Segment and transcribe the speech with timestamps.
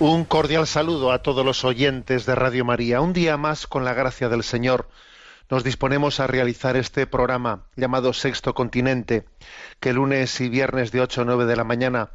[0.00, 3.02] Un cordial saludo a todos los oyentes de Radio María.
[3.02, 4.88] Un día más, con la gracia del Señor,
[5.50, 9.26] nos disponemos a realizar este programa llamado Sexto Continente,
[9.78, 12.12] que lunes y viernes de 8 a 9 de la mañana,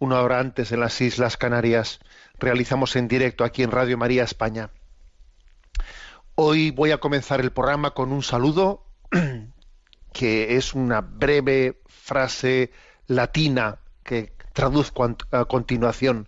[0.00, 2.00] una hora antes en las Islas Canarias,
[2.40, 4.70] realizamos en directo aquí en Radio María España.
[6.34, 8.88] Hoy voy a comenzar el programa con un saludo
[10.12, 12.72] que es una breve frase
[13.06, 16.26] latina que traduzco a continuación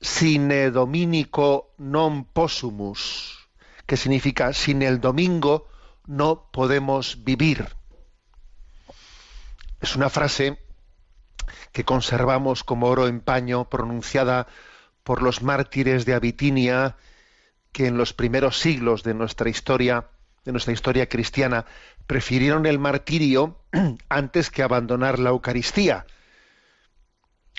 [0.00, 3.34] sine dominico non possumus,
[3.86, 5.66] que significa sin el domingo
[6.06, 7.74] no podemos vivir.
[9.80, 10.58] Es una frase
[11.72, 14.46] que conservamos como oro en paño, pronunciada
[15.02, 16.96] por los mártires de Abitinia,
[17.72, 20.08] que en los primeros siglos de nuestra historia,
[20.44, 21.66] de nuestra historia cristiana,
[22.06, 23.58] prefirieron el martirio
[24.08, 26.06] antes que abandonar la Eucaristía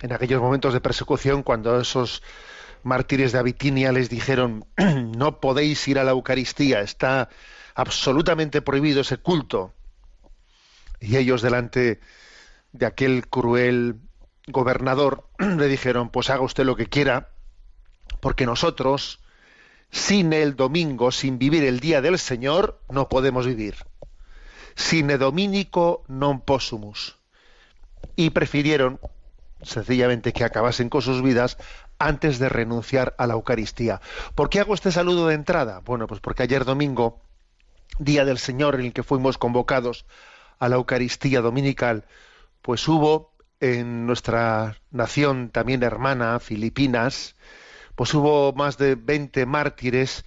[0.02, 2.24] en aquellos momentos de persecución, cuando esos
[2.84, 4.66] mártires de Abitinia les dijeron,
[5.18, 7.30] no podéis ir a la Eucaristía, está
[7.76, 9.74] absolutamente prohibido ese culto.
[11.00, 12.00] Y ellos delante
[12.72, 13.98] de aquel cruel
[14.48, 17.30] gobernador le dijeron, pues haga usted lo que quiera,
[18.22, 19.20] porque nosotros,
[19.92, 23.76] sin el domingo, sin vivir el día del Señor, no podemos vivir.
[24.76, 27.20] Sine dominico non possumus.
[28.16, 29.00] Y prefirieron
[29.62, 31.58] sencillamente que acabasen con sus vidas
[31.98, 34.02] antes de renunciar a la Eucaristía.
[34.36, 35.82] ¿Por qué hago este saludo de entrada?
[35.86, 37.22] Bueno, pues porque ayer domingo,
[38.00, 40.06] día del Señor en el que fuimos convocados
[40.60, 42.06] a la Eucaristía dominical,
[42.62, 47.36] pues hubo en nuestra nación también hermana, Filipinas,
[47.96, 50.24] pues hubo más de 20 mártires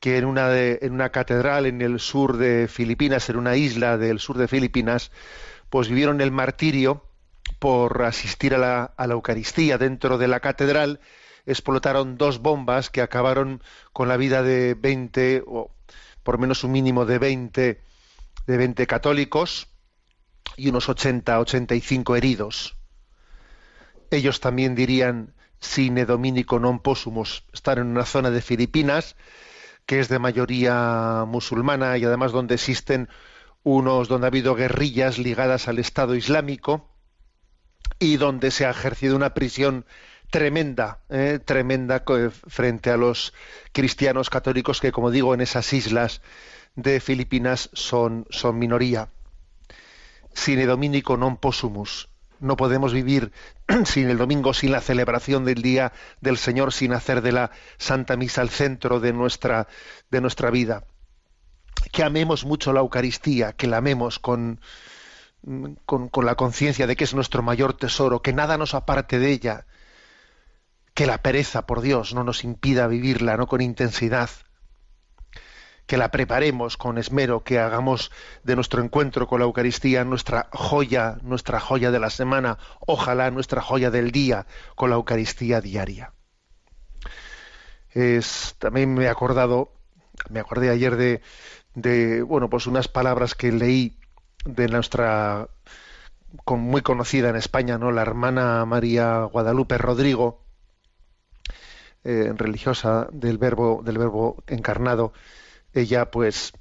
[0.00, 3.96] que en una, de- en una catedral en el sur de Filipinas, en una isla
[3.96, 5.10] del sur de Filipinas,
[5.70, 7.04] pues vivieron el martirio
[7.58, 9.78] por asistir a la, a la Eucaristía.
[9.78, 11.00] Dentro de la catedral
[11.46, 15.70] explotaron dos bombas que acabaron con la vida de 20, o
[16.22, 17.80] por menos un mínimo de 20,
[18.46, 19.68] de 20 católicos
[20.56, 22.76] y unos 80, 85 heridos.
[24.10, 29.18] Ellos también dirían sine dominico non possumus, estar en una zona de Filipinas
[29.88, 33.08] que es de mayoría musulmana y además donde existen
[33.64, 36.87] unos donde ha habido guerrillas ligadas al Estado Islámico
[37.98, 39.84] y donde se ha ejercido una prisión
[40.30, 42.04] tremenda, eh, tremenda
[42.46, 43.32] frente a los
[43.72, 46.20] cristianos católicos que, como digo, en esas islas
[46.76, 49.08] de Filipinas son, son minoría.
[50.32, 52.06] Sine dominico non possumus.
[52.38, 53.32] No podemos vivir
[53.84, 58.14] sin el domingo, sin la celebración del día del Señor, sin hacer de la Santa
[58.14, 59.66] Misa el centro de nuestra,
[60.10, 60.84] de nuestra vida.
[61.90, 64.60] Que amemos mucho la Eucaristía, que la amemos con,
[65.86, 69.66] con, la conciencia de que es nuestro mayor tesoro, que nada nos aparte de ella,
[70.94, 74.30] que la pereza, por Dios, no nos impida vivirla, no con intensidad,
[75.86, 78.10] que la preparemos con esmero, que hagamos
[78.42, 83.62] de nuestro encuentro con la Eucaristía nuestra joya, nuestra joya de la semana, ojalá nuestra
[83.62, 86.12] joya del día con la Eucaristía diaria.
[87.90, 89.72] Es, también me he acordado,
[90.28, 91.22] me acordé ayer de,
[91.74, 93.97] de, bueno, pues unas palabras que leí
[94.48, 95.48] de nuestra
[96.46, 97.92] muy conocida en España, ¿no?
[97.92, 100.42] La hermana María Guadalupe Rodrigo,
[102.04, 105.12] eh, religiosa del verbo, del verbo encarnado,
[105.74, 106.52] ella pues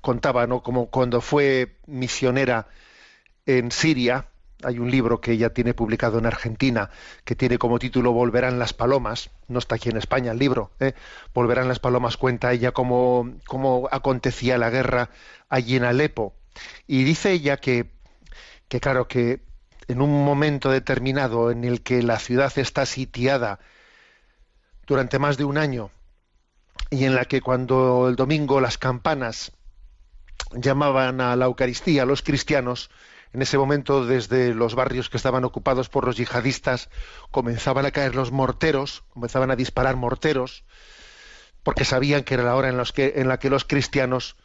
[0.00, 0.62] contaba, ¿no?
[0.62, 2.66] Como cuando fue misionera
[3.46, 4.28] en Siria,
[4.64, 6.90] hay un libro que ella tiene publicado en Argentina
[7.24, 10.94] que tiene como título Volverán las palomas, no está aquí en España el libro, ¿eh?
[11.32, 15.10] Volverán las palomas cuenta ella cómo, cómo acontecía la guerra
[15.48, 16.34] allí en Alepo.
[16.86, 17.90] Y dice ella que,
[18.68, 19.42] que claro que
[19.88, 23.58] en un momento determinado en el que la ciudad está sitiada
[24.86, 25.90] durante más de un año
[26.90, 29.52] y en la que cuando el domingo las campanas
[30.52, 32.90] llamaban a la Eucaristía a los cristianos,
[33.32, 36.88] en ese momento desde los barrios que estaban ocupados por los yihadistas
[37.30, 40.64] comenzaban a caer los morteros, comenzaban a disparar morteros,
[41.62, 44.36] porque sabían que era la hora en, que, en la que los cristianos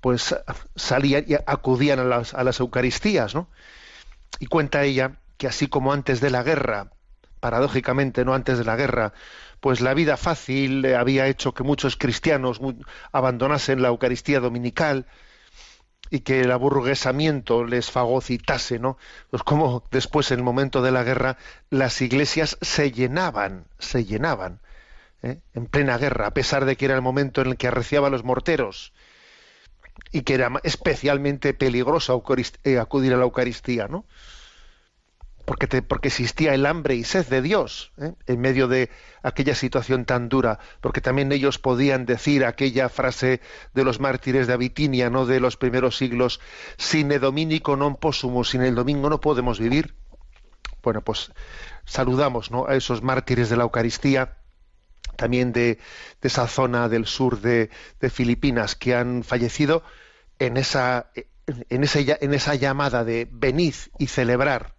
[0.00, 0.34] pues
[0.76, 3.48] salían y acudían a las, a las Eucaristías, ¿no?
[4.38, 6.90] Y cuenta ella que así como antes de la guerra,
[7.40, 9.12] paradójicamente, no antes de la guerra,
[9.60, 12.60] pues la vida fácil había hecho que muchos cristianos
[13.12, 15.06] abandonasen la Eucaristía dominical
[16.10, 18.98] y que el aburguesamiento les fagocitase, ¿no?
[19.30, 21.36] Pues como después, en el momento de la guerra,
[21.70, 24.60] las iglesias se llenaban, se llenaban,
[25.22, 25.40] ¿eh?
[25.54, 28.24] en plena guerra, a pesar de que era el momento en el que arreciaban los
[28.24, 28.92] morteros
[30.12, 32.22] y que era especialmente peligroso
[32.64, 34.04] eh, acudir a la Eucaristía, ¿no?
[35.50, 38.12] porque, porque existía el hambre y sed de Dios ¿eh?
[38.28, 38.88] en medio de
[39.24, 43.40] aquella situación tan dura, porque también ellos podían decir aquella frase
[43.74, 46.40] de los mártires de Abitinia, no de los primeros siglos,
[46.76, 49.98] sin dominico non possumus, sin el domingo no podemos vivir.
[50.86, 51.32] Bueno, pues
[51.84, 52.70] saludamos ¿no?
[52.70, 54.38] a esos mártires de la Eucaristía,
[55.20, 55.78] también de,
[56.22, 57.68] esa zona del sur de,
[58.10, 59.82] Filipinas, que han fallecido
[60.38, 61.10] en esa,
[61.68, 64.74] en, esa, en esa llamada de venid y celebrar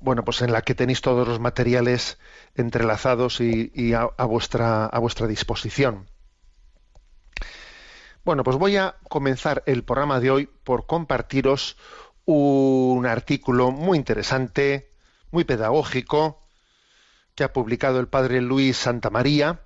[0.00, 2.18] bueno pues en la que tenéis todos los materiales
[2.54, 6.08] entrelazados y, a, vuestra a vuestra disposición
[8.26, 11.76] bueno, pues voy a comenzar el programa de hoy por compartiros
[12.24, 14.90] un artículo muy interesante,
[15.30, 16.42] muy pedagógico,
[17.36, 19.60] que ha publicado el padre Luis Santamaría,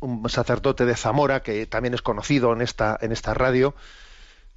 [0.00, 3.74] un sacerdote de Zamora que también es conocido en esta, en esta radio,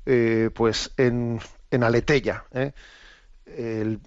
[0.05, 1.39] eh, pues en,
[1.71, 2.45] en Aletella.
[2.51, 2.73] ¿eh?
[3.45, 3.99] El,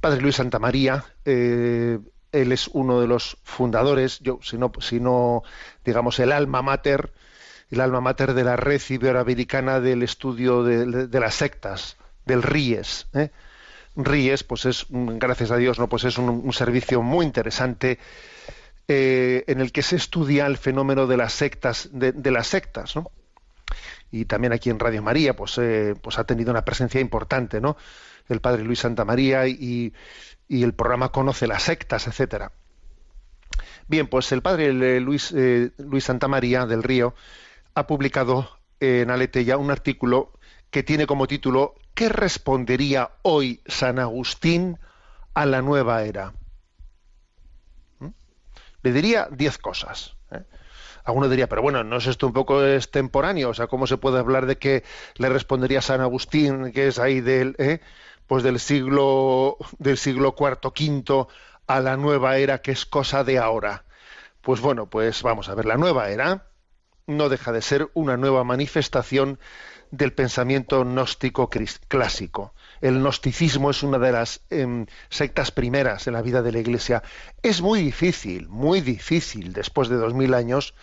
[0.00, 1.98] padre Luis Santamaría, eh,
[2.32, 5.42] él es uno de los fundadores, yo, si no, si no
[5.84, 7.12] digamos, el alma mater
[7.70, 13.08] el alma mater de la red iberoamericana del estudio de, de, las sectas, del RIES.
[13.14, 13.30] ¿eh?
[13.96, 17.98] RIES, pues es, gracias a Dios, no, pues es un, un servicio muy interesante
[18.88, 22.94] eh, en el que se estudia el fenómeno de las sectas, de, de las sectas,
[22.94, 23.10] ¿no?
[24.12, 27.76] Y también aquí en Radio María, pues, eh, pues ha tenido una presencia importante, ¿no?
[28.28, 29.92] El padre Luis Santa María y,
[30.48, 32.52] y el programa Conoce las sectas, etcétera.
[33.88, 37.14] Bien, pues el padre Luis, eh, Luis Santa María del Río
[37.74, 40.32] ha publicado en Aleteya un artículo
[40.70, 44.78] que tiene como título ¿Qué respondería hoy San Agustín
[45.34, 46.34] a la nueva era?
[48.00, 48.08] ¿Mm?
[48.82, 50.16] Le diría diez cosas.
[50.32, 50.42] ¿eh?
[51.04, 53.50] Alguno diría, pero bueno, ¿no es esto un poco extemporáneo?
[53.50, 54.82] O sea, ¿cómo se puede hablar de que
[55.16, 57.80] le respondería San Agustín, que es ahí del, ¿eh?
[58.26, 61.28] Pues del siglo del siglo cuarto quinto
[61.66, 63.84] a la nueva era, que es cosa de ahora?
[64.40, 66.46] Pues bueno, pues vamos a ver, la nueva era
[67.06, 69.38] no deja de ser una nueva manifestación
[69.90, 71.48] del pensamiento gnóstico
[71.88, 72.54] clásico.
[72.80, 77.02] El gnosticismo es una de las em, sectas primeras en la vida de la Iglesia.
[77.42, 80.74] Es muy difícil, muy difícil, después de dos mil años,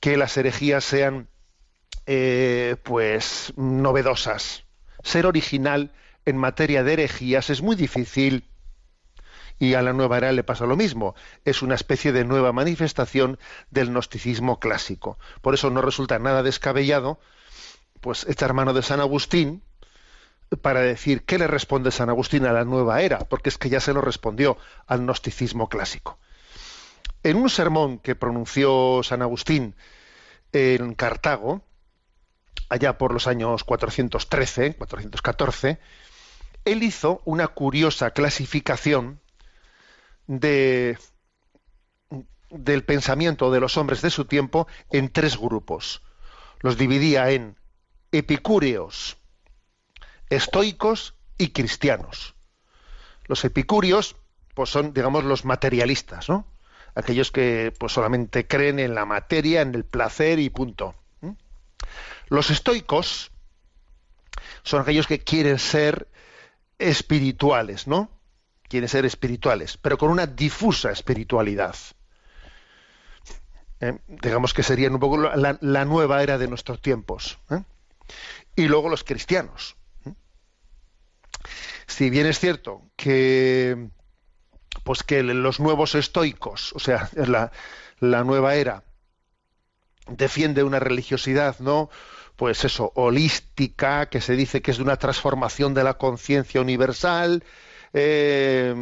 [0.00, 1.28] que las herejías sean
[2.06, 4.64] eh, pues novedosas.
[5.02, 5.92] Ser original
[6.26, 8.44] en materia de herejías es muy difícil
[9.58, 11.14] y a la nueva era le pasa lo mismo.
[11.44, 13.38] Es una especie de nueva manifestación
[13.70, 15.18] del gnosticismo clásico.
[15.40, 17.18] Por eso no resulta nada descabellado
[18.00, 19.62] pues echar mano de San Agustín
[20.62, 23.80] para decir qué le responde San Agustín a la nueva era, porque es que ya
[23.80, 26.18] se lo respondió al gnosticismo clásico.
[27.22, 29.74] En un sermón que pronunció San Agustín
[30.52, 31.62] en Cartago,
[32.68, 35.80] allá por los años 413, 414,
[36.66, 39.20] él hizo una curiosa clasificación
[40.26, 40.98] de,
[42.50, 46.02] del pensamiento de los hombres de su tiempo en tres grupos.
[46.60, 47.56] Los dividía en
[48.10, 49.16] epicúreos,
[50.28, 52.34] estoicos y cristianos.
[53.26, 54.16] Los epicúreos
[54.54, 56.46] pues son, digamos, los materialistas, ¿no?
[56.96, 60.96] Aquellos que pues solamente creen en la materia, en el placer y punto.
[62.28, 63.30] Los estoicos
[64.64, 66.08] son aquellos que quieren ser
[66.78, 68.10] espirituales, ¿no?
[68.68, 71.76] Quieren ser espirituales, pero con una difusa espiritualidad.
[73.80, 73.98] ¿Eh?
[74.08, 77.38] Digamos que serían un poco la, la nueva era de nuestros tiempos.
[77.50, 77.62] ¿eh?
[78.56, 79.76] Y luego los cristianos.
[80.06, 80.12] ¿eh?
[81.86, 83.90] Si bien es cierto que
[84.86, 87.50] pues que los nuevos estoicos, o sea, la,
[87.98, 88.84] la nueva era,
[90.08, 91.90] defiende una religiosidad, ¿no?
[92.36, 97.42] Pues eso, holística, que se dice que es de una transformación de la conciencia universal.
[97.94, 98.74] Eh,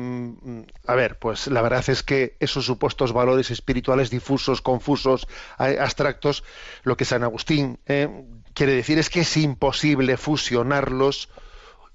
[0.87, 6.43] a ver, pues la verdad es que esos supuestos valores espirituales difusos, confusos, abstractos,
[6.83, 8.09] lo que San Agustín eh,
[8.55, 11.29] quiere decir es que es imposible fusionarlos,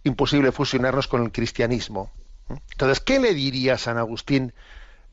[0.03, 2.09] imposible fusionarnos con el cristianismo.
[2.71, 4.53] Entonces, ¿qué le diría San Agustín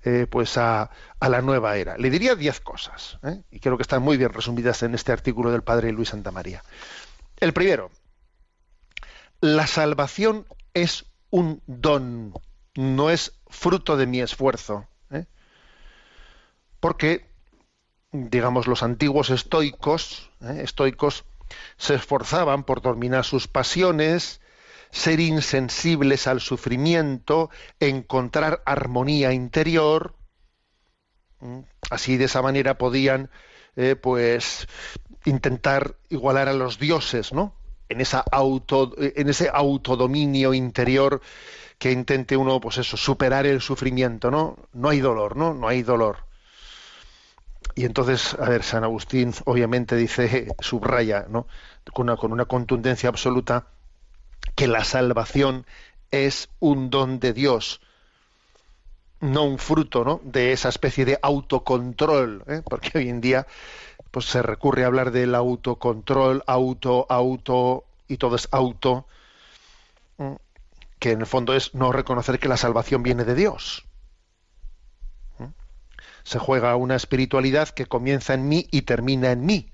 [0.07, 0.89] eh, pues a,
[1.21, 1.99] la nueva era?
[1.99, 3.43] Le diría diez cosas, ¿eh?
[3.51, 6.63] y creo que están muy bien resumidas en este artículo del padre Luis Santamaría.
[7.39, 7.91] El primero,
[9.41, 12.35] la salvación es un don,
[12.77, 14.87] no es fruto de mi esfuerzo.
[15.11, 15.27] ¿eh?
[16.79, 17.29] Porque,
[18.13, 21.25] digamos, los antiguos estoicos, estoicos,
[21.79, 24.41] se esforzaban por dominar sus pasiones,
[24.97, 27.51] ser insensibles al sufrimiento,
[27.81, 30.17] encontrar armonía interior.
[31.91, 33.31] Así de esa manera podían,
[33.77, 34.67] eh, pues,
[35.27, 37.55] intentar igualar a los dioses, ¿no?
[37.89, 41.21] En esa auto, en ese autodominio interior
[41.79, 44.57] que intente uno, pues eso, superar el sufrimiento, ¿no?
[44.73, 45.53] No hay dolor, ¿no?
[45.53, 46.25] No hay dolor.
[47.75, 51.47] Y entonces, a ver, San Agustín obviamente dice, subraya, ¿no?
[51.93, 53.67] Con una, con una contundencia absoluta,
[54.55, 55.67] que la salvación
[56.11, 57.81] es un don de Dios,
[59.21, 60.21] no un fruto ¿no?
[60.25, 62.63] de esa especie de autocontrol, ¿eh?
[62.65, 63.47] porque hoy en día
[64.11, 69.07] pues, se recurre a hablar del autocontrol, auto, auto, y todo es auto,
[70.99, 73.85] que en el fondo es no reconocer que la salvación viene de Dios.
[76.23, 79.71] Se juega una espiritualidad que comienza en mí y termina en mí,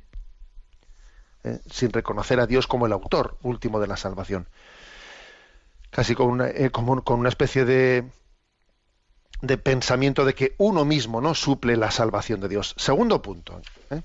[1.44, 1.60] ¿eh?
[1.70, 4.48] sin reconocer a Dios como el autor último de la salvación
[5.92, 8.10] casi con una, eh, con una especie de,
[9.42, 12.74] de pensamiento de que uno mismo no suple la salvación de Dios.
[12.78, 14.02] Segundo punto, ¿eh?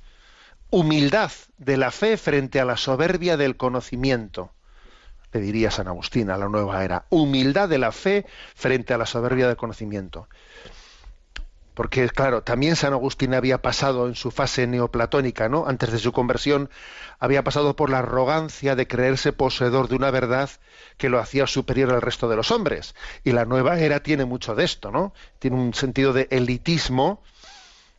[0.69, 4.51] humildad de la fe frente a la soberbia del conocimiento.
[5.31, 7.05] Le diría San Agustín a la nueva era.
[7.09, 8.25] Humildad de la fe
[8.55, 10.27] frente a la soberbia del conocimiento.
[11.77, 15.67] Porque, claro, también San Agustín había pasado en su fase neoplatónica, ¿no?
[15.67, 16.71] Antes de su conversión,
[17.19, 20.49] había pasado por la arrogancia de creerse poseedor de una verdad
[20.97, 22.95] que lo hacía superior al resto de los hombres.
[23.23, 25.13] Y la nueva era tiene mucho de esto, ¿no?
[25.37, 27.21] Tiene un sentido de elitismo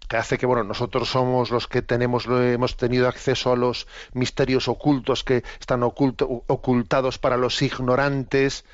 [0.09, 4.67] que hace que, bueno, nosotros somos los que tenemos, hemos tenido acceso a los misterios
[4.67, 8.65] ocultos que están ocultados para los ignorantes.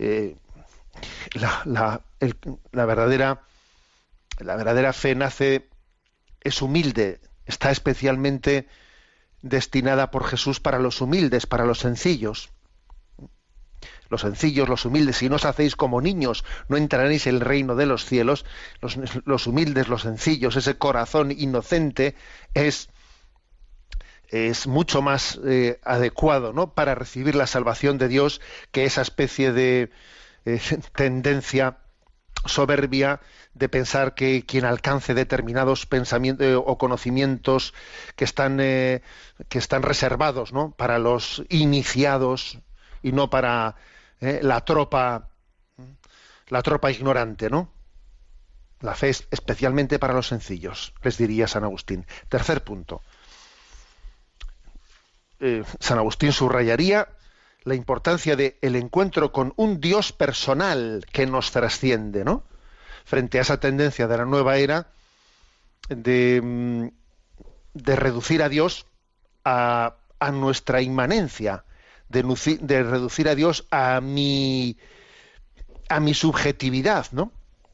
[0.00, 0.34] Eh,
[1.34, 2.00] la
[2.84, 3.40] verdadera
[4.38, 5.68] la verdadera fe nace,
[6.40, 8.66] es humilde, está especialmente
[9.42, 12.50] destinada por Jesús para los humildes, para los sencillos.
[14.08, 17.74] Los sencillos, los humildes, si no os hacéis como niños, no entraréis en el reino
[17.74, 18.44] de los cielos.
[18.80, 22.14] Los, humildes, los sencillos, ese corazón inocente
[22.54, 22.88] es,
[24.28, 26.74] es mucho más eh, adecuado ¿no?
[26.74, 28.40] para recibir la salvación de Dios
[28.72, 29.90] que esa especie de
[30.44, 30.60] eh,
[30.94, 31.78] tendencia
[32.46, 33.20] soberbia
[33.54, 37.74] de pensar que quien alcance determinados pensamientos eh, o conocimientos
[38.16, 39.02] que están eh,
[39.48, 40.72] que están reservados ¿no?
[40.72, 42.58] para los iniciados
[43.02, 43.76] y no para
[44.20, 45.28] eh, la tropa
[46.48, 47.70] la tropa ignorante, ¿no?
[48.80, 52.06] La fe es especialmente para los sencillos, les diría San Agustín.
[52.28, 53.00] Tercer punto.
[55.80, 57.08] San Agustín subrayaría
[57.64, 62.44] la importancia de el encuentro con un Dios personal que nos trasciende, ¿no?
[63.04, 64.88] Frente a esa tendencia de la nueva era
[65.88, 66.88] de, mm,
[67.74, 68.86] de reducir a Dios
[69.44, 71.64] a, a nuestra inmanencia,
[72.08, 72.22] de,
[72.60, 74.76] de, reducir a Dios a mi
[75.88, 77.30] a mi subjetividad, ¿no?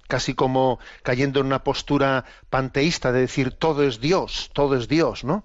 [0.08, 5.22] Casi como cayendo en una postura panteísta de decir todo es Dios, todo es Dios,
[5.22, 5.44] ¿no?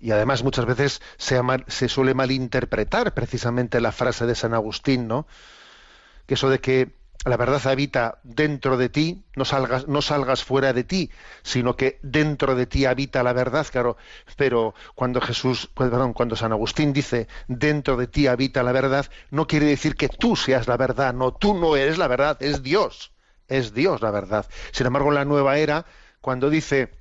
[0.00, 5.26] Y además muchas veces se, suele malinterpretar precisamente la frase de San Agustín, ¿no?
[6.26, 10.72] Que eso de que la verdad habita dentro de ti, no salgas, no salgas fuera
[10.72, 11.10] de ti,
[11.42, 13.96] sino que dentro de ti habita la verdad, claro.
[14.36, 19.06] Pero cuando Jesús, pues, perdón, cuando San Agustín dice dentro de ti habita la verdad,
[19.30, 22.62] no quiere decir que tú seas la verdad, no, tú no eres la verdad, es
[22.62, 23.12] Dios,
[23.48, 24.46] es Dios la verdad.
[24.70, 25.84] Sin embargo, en la nueva era,
[26.20, 26.92] cuando dice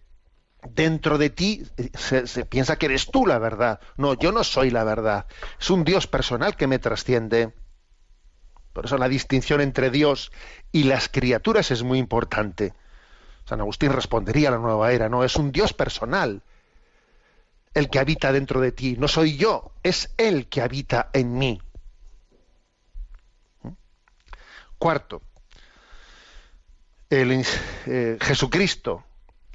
[0.70, 3.80] dentro de ti se, se, piensa que eres tú la verdad.
[3.98, 5.26] No, yo no soy la verdad.
[5.60, 7.54] Es un Dios personal que me trasciende.
[8.74, 10.32] Por eso la distinción entre Dios
[10.72, 12.74] y las criaturas es muy importante.
[13.46, 16.42] San Agustín respondería a la nueva era, no, es un Dios personal
[17.76, 18.96] el que habita dentro de ti.
[18.98, 21.62] No soy yo, es Él que habita en mí.
[24.78, 25.22] Cuarto,
[27.10, 27.46] el,
[27.86, 29.05] eh, Jesucristo,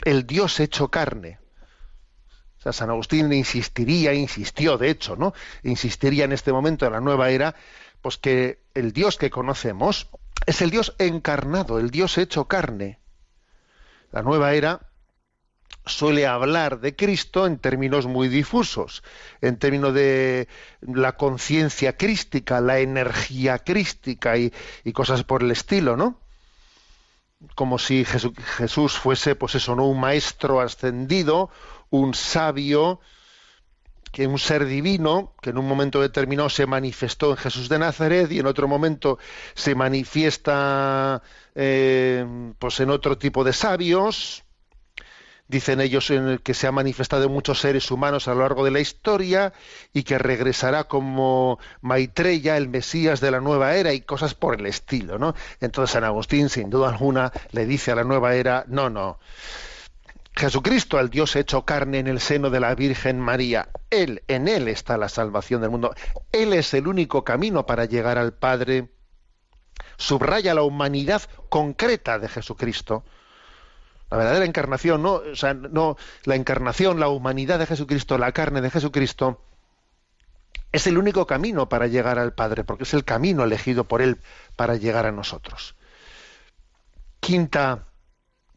[0.05, 1.39] el Dios hecho carne.
[2.59, 5.33] San Agustín insistiría, insistió, de hecho, ¿no?
[5.63, 7.55] Insistiría en este momento de la nueva era,
[8.03, 10.09] pues que el Dios que conocemos
[10.47, 12.99] es el Dios encarnado, el Dios hecho carne.
[14.13, 14.81] La nueva era
[15.87, 19.03] suele hablar de Cristo en términos muy difusos,
[19.41, 20.47] en términos de
[20.83, 24.53] la conciencia crística, la energía crística y
[24.93, 26.21] cosas por el estilo, ¿no?
[27.55, 29.87] Como si Jesús fuese, pues eso, ¿no?
[29.87, 31.51] Un maestro ascendido,
[31.91, 33.01] un sabio,
[34.13, 38.31] que un ser divino, que en un momento determinado se manifestó en Jesús de Nazaret
[38.33, 39.19] y en otro momento
[39.55, 41.23] se manifiesta
[41.55, 42.27] eh,
[42.59, 44.45] pues en otro tipo de sabios,
[45.51, 48.65] dicen ellos en el que se ha manifestado en muchos seres humanos a lo largo
[48.65, 49.53] de la historia
[49.93, 54.67] y que regresará como Maitreya, el Mesías de la nueva era y cosas por el
[54.67, 55.35] estilo, ¿no?
[55.61, 59.19] Entonces San Agustín, sin duda alguna, le dice a la nueva era, no, no.
[60.37, 64.69] Jesucristo, al Dios hecho carne en el seno de la Virgen María, Él, en Él
[64.69, 65.93] está la salvación del mundo.
[66.31, 68.89] Él es el único camino para llegar al Padre.
[69.97, 73.05] Subraya la humanidad concreta de Jesucristo
[74.11, 78.61] la verdadera encarnación, no, o sea, no la encarnación, la humanidad de Jesucristo, la carne
[78.61, 79.41] de Jesucristo,
[80.73, 84.21] es el único camino para llegar al Padre, porque es el camino elegido por Él
[84.57, 85.77] para llegar a nosotros.
[87.21, 87.87] Quinta,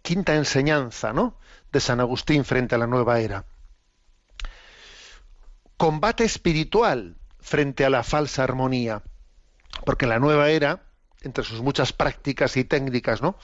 [0.02, 1.38] quinta enseñanza, ¿no?
[1.72, 3.46] De San Agustín frente a la nueva era.
[5.78, 9.04] Combate espiritual frente a la falsa armonía,
[9.86, 10.84] porque la nueva era,
[11.22, 13.38] entre sus muchas prácticas y técnicas, ¿no?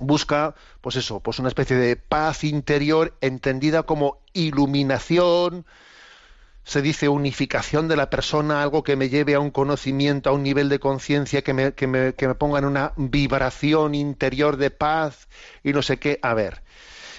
[0.00, 5.66] Busca, pues eso, pues una especie de paz interior entendida como iluminación,
[6.64, 10.42] se dice unificación de la persona, algo que me lleve a un conocimiento, a un
[10.42, 14.70] nivel de conciencia que me, que, me, que me ponga en una vibración interior de
[14.70, 15.28] paz
[15.64, 16.18] y no sé qué.
[16.22, 16.62] A ver,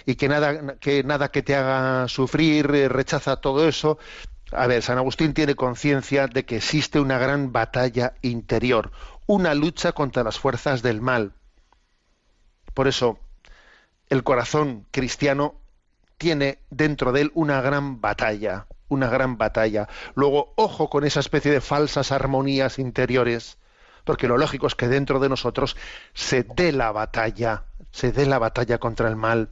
[0.06, 3.98] y que nada que, nada que te haga sufrir, eh, rechaza todo eso.
[4.52, 8.92] A ver, San Agustín tiene conciencia de que existe una gran batalla interior,
[9.26, 11.34] una lucha contra las fuerzas del mal
[12.74, 13.20] por eso,
[14.10, 15.56] el corazón cristiano
[16.18, 19.88] tiene dentro de él una gran batalla, una gran batalla.
[20.16, 23.58] Luego, ojo con esa especie de falsas armonías interiores,
[24.04, 25.76] porque lo lógico es que dentro de nosotros
[26.14, 29.50] se dé la batalla, se dé la batalla contra el mal.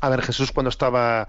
[0.00, 1.28] A ver, Jesús cuando estaba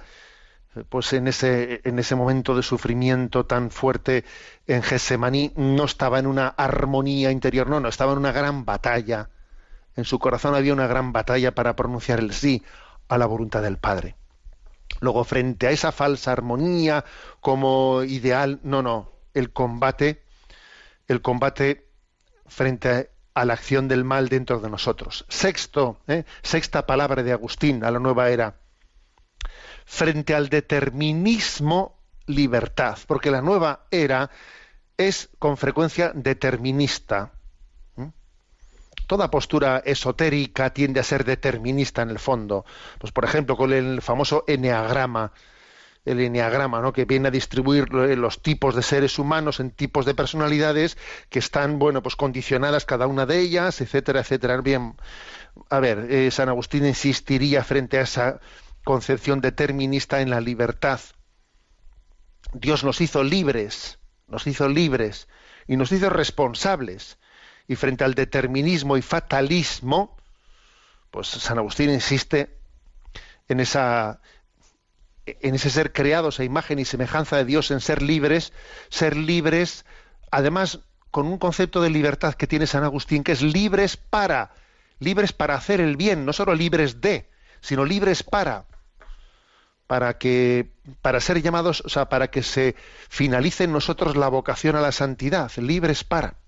[0.87, 4.23] pues en ese, en ese momento de sufrimiento tan fuerte
[4.67, 9.29] en Getsemaní, no estaba en una armonía interior, no, no, estaba en una gran batalla
[9.95, 12.63] en su corazón había una gran batalla para pronunciar el sí
[13.07, 14.15] a la voluntad del Padre.
[14.99, 17.05] Luego, frente a esa falsa armonía
[17.39, 20.23] como ideal, no, no, el combate,
[21.07, 21.87] el combate
[22.45, 25.25] frente a, la acción del mal dentro de nosotros.
[25.29, 26.25] Sexto, ¿eh?
[26.43, 28.59] sexta palabra de Agustín a la nueva era.
[29.85, 34.29] Frente al determinismo, libertad, porque la nueva era
[34.97, 37.33] es con frecuencia determinista
[39.07, 42.65] toda postura esotérica tiende a ser determinista en el fondo.
[42.99, 45.33] Pues por ejemplo, con el famoso enneagrama,
[46.05, 46.93] el enneagrama, ¿no?
[46.93, 50.97] que viene a distribuir los tipos de seres humanos en tipos de personalidades
[51.29, 54.59] que están, bueno, pues condicionadas cada una de ellas, etcétera, etcétera.
[54.61, 54.95] Bien,
[55.69, 58.39] a ver, eh, San Agustín insistiría frente a esa
[58.83, 60.99] concepción determinista en la libertad.
[62.53, 65.27] Dios nos hizo libres, nos hizo libres
[65.67, 67.17] y nos hizo responsables.
[67.71, 70.17] Y frente al determinismo y fatalismo,
[71.09, 72.59] pues San Agustín insiste
[73.47, 74.19] en ese
[75.69, 78.51] ser creados a imagen y semejanza de Dios, en ser libres,
[78.89, 79.85] ser libres,
[80.31, 80.79] además
[81.11, 84.51] con un concepto de libertad que tiene San Agustín, que es libres para,
[84.99, 87.29] libres para hacer el bien, no solo libres de,
[87.61, 88.65] sino libres para,
[89.87, 92.75] para que, para ser llamados, o sea, para que se
[93.07, 96.40] finalice en nosotros la vocación a la santidad, libres para.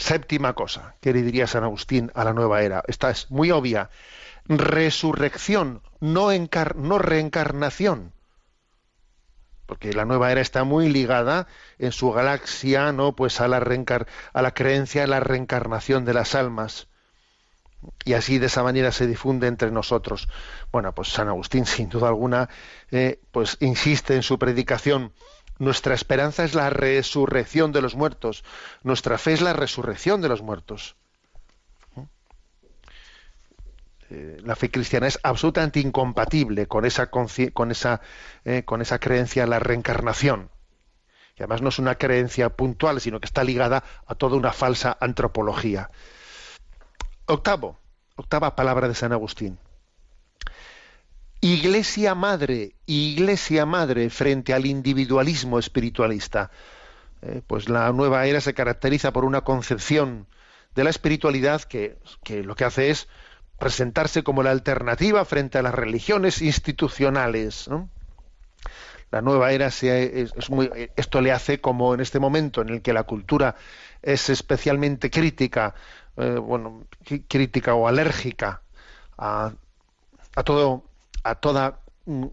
[0.00, 3.90] Séptima cosa que le diría San Agustín a la nueva era, esta es muy obvia,
[4.46, 6.30] resurrección, no,
[6.98, 8.14] reencarnación.
[9.66, 13.14] Porque la nueva era está muy ligada en su galaxia, ¿no?
[13.14, 16.88] Pues a la, a la creencia en la reencarnación de las almas.
[18.06, 20.28] Y así de esa manera se difunde entre nosotros.
[20.72, 22.48] Bueno, pues San Agustín, sin duda alguna,
[22.90, 25.12] eh, pues insiste en su predicación.
[25.60, 28.44] Nuestra esperanza es la resurrección de los muertos.
[28.82, 30.96] Nuestra fe es la resurrección de los muertos.
[34.08, 38.00] Eh, la fe cristiana es absolutamente incompatible con esa, con esa,
[38.46, 40.50] eh, con esa creencia en la reencarnación.
[41.36, 44.96] Y además no es una creencia puntual, sino que está ligada a toda una falsa
[44.98, 45.90] antropología.
[47.26, 47.78] Octavo,
[48.16, 49.58] octava palabra de San Agustín.
[51.42, 56.50] Iglesia madre, iglesia madre frente al individualismo espiritualista.
[57.22, 60.26] Eh, pues la nueva era se caracteriza por una concepción
[60.74, 61.96] de la espiritualidad que,
[62.44, 63.08] lo que hace es
[63.58, 67.70] presentarse como la alternativa frente a las religiones institucionales.
[69.10, 73.56] La nueva era esto le hace como en este momento en el que la cultura
[74.02, 75.74] es especialmente crítica,
[76.18, 76.84] eh, bueno,
[77.28, 78.60] crítica o alérgica
[79.16, 79.52] a
[80.44, 80.89] todo
[81.22, 81.80] a toda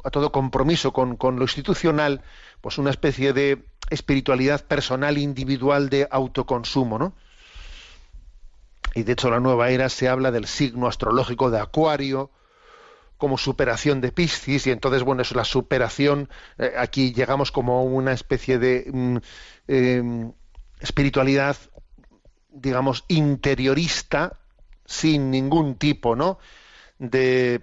[0.03, 2.21] a todo compromiso con, con, lo institucional,
[2.61, 7.13] pues una especie de espiritualidad personal individual de autoconsumo, ¿no?
[8.97, 12.31] y de hecho la nueva era se habla del signo astrológico de Acuario
[13.17, 18.11] como superación de Piscis y entonces bueno es la superación eh, aquí llegamos como una
[18.11, 19.17] especie de mm,
[19.67, 20.31] em,
[20.79, 21.57] espiritualidad
[22.49, 24.33] digamos interiorista
[24.85, 26.39] sin ningún tipo no
[26.97, 27.61] de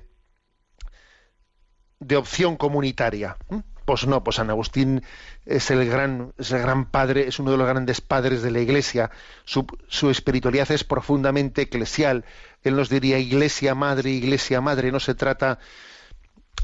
[2.07, 3.37] de opción comunitaria
[3.85, 5.03] pues no, pues San Agustín
[5.45, 8.61] es el gran, es el gran padre, es uno de los grandes padres de la
[8.61, 9.11] Iglesia.
[9.45, 12.25] Su, espiritualidad es profundamente eclesial.
[12.63, 14.91] Él nos diría Iglesia madre, Iglesia madre.
[14.91, 15.59] No se trata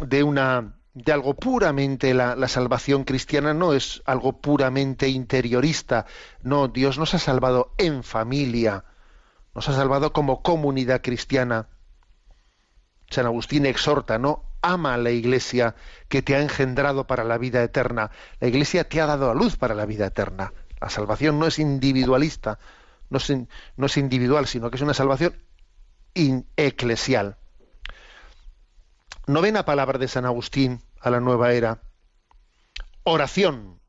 [0.01, 6.07] de una de algo puramente la salvación cristiana no es algo puramente interiorista.
[6.43, 8.85] No, Dios nos ha salvado en familia.
[9.55, 11.69] Nos ha salvado como comunidad cristiana.
[13.09, 14.50] San Agustín exhorta, ¿no?
[14.63, 15.75] Ama a la Iglesia
[16.09, 18.11] que te ha engendrado para la vida eterna.
[18.41, 20.53] La Iglesia te ha dado a luz para la vida eterna.
[20.81, 22.59] La salvación no es individualista,
[23.09, 23.33] no es,
[23.77, 25.35] no es individual, sino que es una salvación
[26.15, 27.37] eclesial.
[29.27, 31.83] Novena palabra de San Agustín a la nueva era.
[33.05, 33.81] Oración,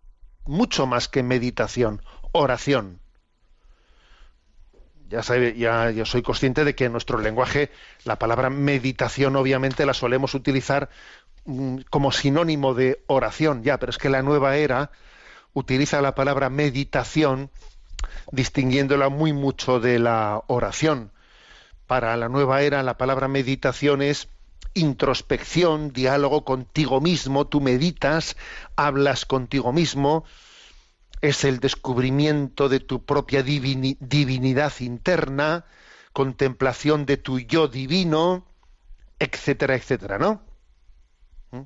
[0.45, 3.00] mucho más que meditación, oración
[5.11, 7.69] ya, sabe, ya, soy consciente de que en nuestro lenguaje
[8.05, 10.89] la palabra meditación obviamente la solemos utilizar
[11.45, 14.91] mm, como sinónimo de oración, ya, pero es que la nueva era
[15.53, 17.51] utiliza la palabra meditación
[18.31, 21.11] distinguiéndola muy mucho de la oración.
[21.87, 24.29] Para la nueva era la palabra meditación es
[24.73, 28.37] introspección, diálogo contigo mismo, tú meditas,
[28.77, 30.23] hablas contigo mismo,
[31.21, 35.65] es el descubrimiento de tu propia divinidad interna,
[36.13, 38.45] contemplación de tu yo divino,
[39.19, 40.41] etcétera, etcétera, ¿no?
[41.51, 41.61] ¿Mm?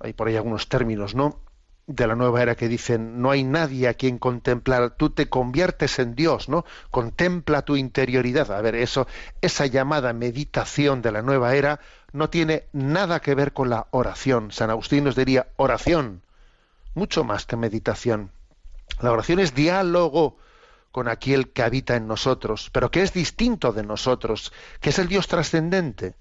[0.00, 1.42] Hay por ahí algunos términos, ¿no?
[1.86, 5.98] De la nueva era que dicen, no hay nadie a quien contemplar, tú te conviertes
[5.98, 6.64] en Dios, ¿no?
[6.90, 8.50] Contempla tu interioridad.
[8.52, 9.08] A ver, eso,
[9.42, 11.80] esa llamada meditación de la nueva era
[12.12, 14.52] no tiene nada que ver con la oración.
[14.52, 16.22] San Agustín nos diría oración
[16.94, 18.32] mucho más que meditación.
[19.00, 20.36] La oración es diálogo
[20.90, 25.08] con aquel que habita en nosotros, pero que es distinto de nosotros, que es el
[25.08, 26.14] Dios trascendente.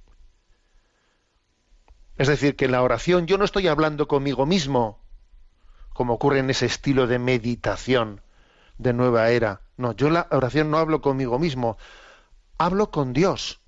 [2.17, 5.01] Es decir, que en la oración yo no estoy hablando conmigo mismo,
[5.93, 8.21] como ocurre en ese estilo de meditación
[8.77, 9.61] de nueva era.
[9.77, 11.77] No, yo en la oración no hablo conmigo mismo,
[12.57, 13.61] hablo con Dios.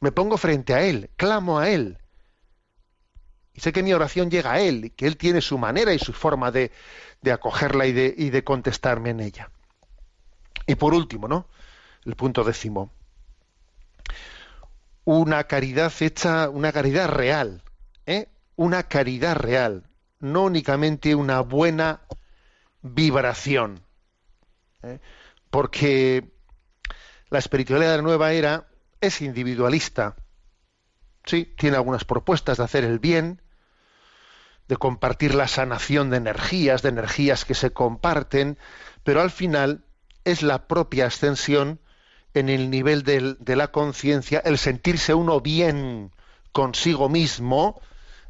[0.00, 1.98] Me pongo frente a Él, clamo a Él.
[3.62, 6.50] Sé que mi oración llega a Él, que Él tiene su manera y su forma
[6.50, 6.72] de,
[7.20, 9.52] de acogerla y de, y de contestarme en ella.
[10.66, 11.46] Y por último, ¿no?
[12.04, 12.92] El punto décimo.
[15.04, 17.62] Una caridad hecha, una caridad real,
[18.04, 18.26] ¿eh?
[18.56, 19.84] Una caridad real,
[20.18, 22.00] no únicamente una buena
[22.80, 23.84] vibración.
[24.82, 24.98] ¿eh?
[25.50, 26.32] Porque
[27.30, 28.66] la espiritualidad de la nueva era
[29.00, 30.16] es individualista.
[31.24, 33.40] Sí, tiene algunas propuestas de hacer el bien,
[34.72, 38.56] de compartir la sanación de energías, de energías que se comparten,
[39.04, 39.84] pero al final
[40.24, 41.78] es la propia ascensión
[42.32, 46.10] en el nivel de la conciencia, el sentirse uno bien
[46.52, 47.82] consigo mismo,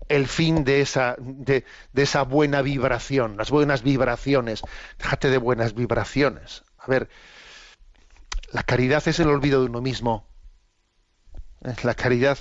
[0.08, 4.62] el fin de esa, de, de esa buena vibración, las buenas vibraciones.
[4.98, 6.64] Déjate de buenas vibraciones.
[6.76, 7.08] A ver,
[8.50, 10.26] la caridad es el olvido de uno mismo.
[11.82, 12.38] La caridad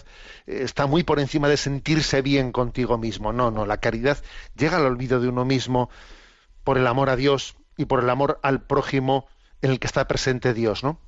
[0.47, 3.33] eh, está muy por encima de sentirse bien contigo mismo.
[3.33, 4.17] No, no, la caridad
[4.55, 5.89] llega al olvido de uno mismo
[6.63, 9.27] por el amor a Dios y por el amor al prójimo
[9.61, 10.99] en el que está presente Dios, ¿no?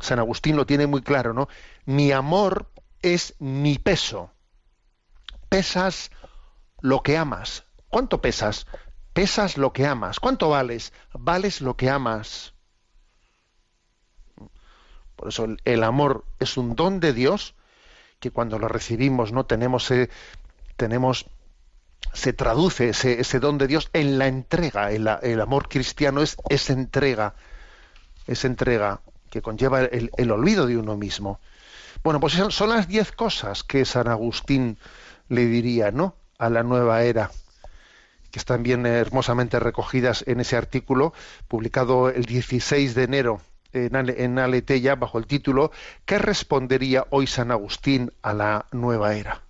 [0.00, 1.48] San Agustín lo tiene muy claro, ¿no?
[1.84, 2.70] Mi amor
[3.02, 4.32] es mi peso.
[5.48, 6.10] Pesas
[6.80, 7.64] lo que amas.
[7.88, 8.66] ¿Cuánto pesas?
[9.12, 10.18] Pesas lo que amas.
[10.18, 10.92] ¿Cuánto vales?
[11.12, 12.54] Vales lo que amas.
[15.22, 17.54] Por eso el, amor es un don de Dios
[18.18, 20.10] que cuando lo recibimos no tenemos eh,
[20.76, 21.26] tenemos
[22.12, 24.90] se traduce ese, ese don de Dios en la entrega.
[24.90, 27.36] El amor cristiano es esa entrega,
[28.26, 31.38] esa entrega que conlleva el, el olvido de uno mismo.
[32.02, 34.76] Bueno, pues son, son las diez cosas que San Agustín
[35.28, 36.16] le diría, ¿no?
[36.36, 37.30] A la nueva era,
[38.32, 41.12] que están bien hermosamente recogidas en ese artículo
[41.46, 43.40] publicado el 16 de enero
[43.72, 45.72] en, Ale- bajo el título
[46.04, 49.42] ¿Qué respondería hoy San Agustín a la nueva era?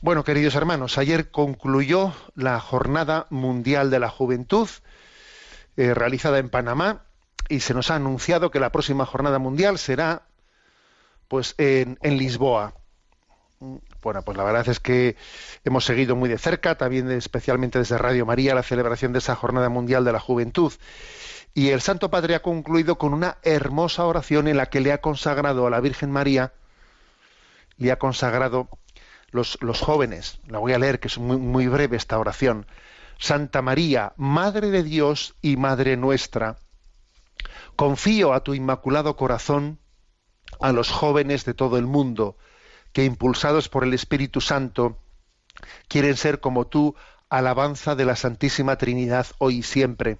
[0.00, 4.68] Bueno, queridos hermanos, ayer concluyó la Jornada Mundial de la Juventud
[5.76, 7.02] eh, realizada en Panamá
[7.48, 10.22] y se nos ha anunciado que la próxima Jornada Mundial será
[11.28, 12.74] pues en, en Lisboa.
[14.02, 15.16] Bueno, pues la verdad es que
[15.64, 19.68] hemos seguido muy de cerca, también especialmente desde Radio María, la celebración de esa Jornada
[19.68, 20.72] Mundial de la Juventud.
[21.54, 25.00] Y el Santo Padre ha concluido con una hermosa oración en la que le ha
[25.00, 26.52] consagrado a la Virgen María,
[27.76, 28.68] le ha consagrado
[29.30, 30.40] los, jóvenes.
[30.46, 32.66] La voy a leer, que es muy, muy breve esta oración.
[33.18, 36.56] Santa María, Madre de Dios y Madre nuestra,
[37.76, 39.78] confío a tu inmaculado corazón
[40.60, 42.36] a los jóvenes de todo el mundo,
[42.92, 44.98] que impulsados por el Espíritu Santo
[45.88, 46.94] quieren ser como tú,
[47.28, 50.18] alabanza de la Santísima Trinidad hoy y siempre.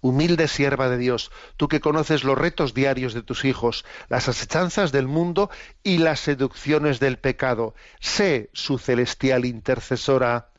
[0.00, 4.92] Humilde sierva de Dios, tú que conoces los retos diarios de tus hijos, las asechanzas
[4.92, 5.50] del mundo
[5.82, 10.50] y las seducciones del pecado, sé su celestial intercesora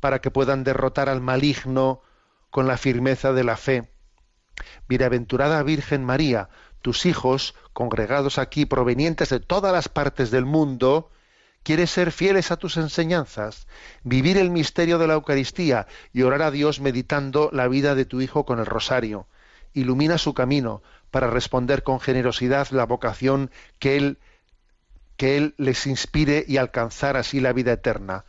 [0.00, 2.02] para que puedan derrotar al maligno
[2.50, 3.92] con la firmeza de la fe.
[4.88, 6.48] Bienaventurada Virgen María,
[6.82, 11.10] tus hijos, congregados aquí, provenientes de todas las partes del mundo,
[11.62, 13.66] quieres ser fieles a tus enseñanzas,
[14.02, 18.20] vivir el misterio de la Eucaristía y orar a Dios meditando la vida de tu
[18.20, 19.26] Hijo con el rosario.
[19.72, 24.18] Ilumina su camino para responder con generosidad la vocación que Él,
[25.16, 28.24] que Él les inspire y alcanzar así la vida eterna.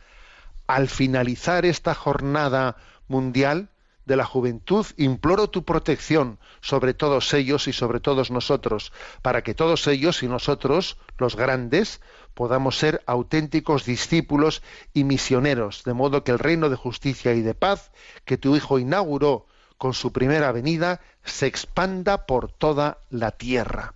[0.66, 2.76] Al finalizar esta jornada
[3.08, 3.71] mundial,
[4.12, 9.54] de la juventud, imploro tu protección sobre todos ellos y sobre todos nosotros, para que
[9.54, 12.02] todos ellos y nosotros, los grandes,
[12.34, 17.54] podamos ser auténticos discípulos y misioneros, de modo que el reino de justicia y de
[17.54, 17.90] paz
[18.26, 19.46] que tu Hijo inauguró
[19.78, 23.94] con su primera venida se expanda por toda la tierra.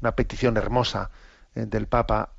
[0.00, 1.10] Una petición hermosa
[1.56, 2.30] eh, del Papa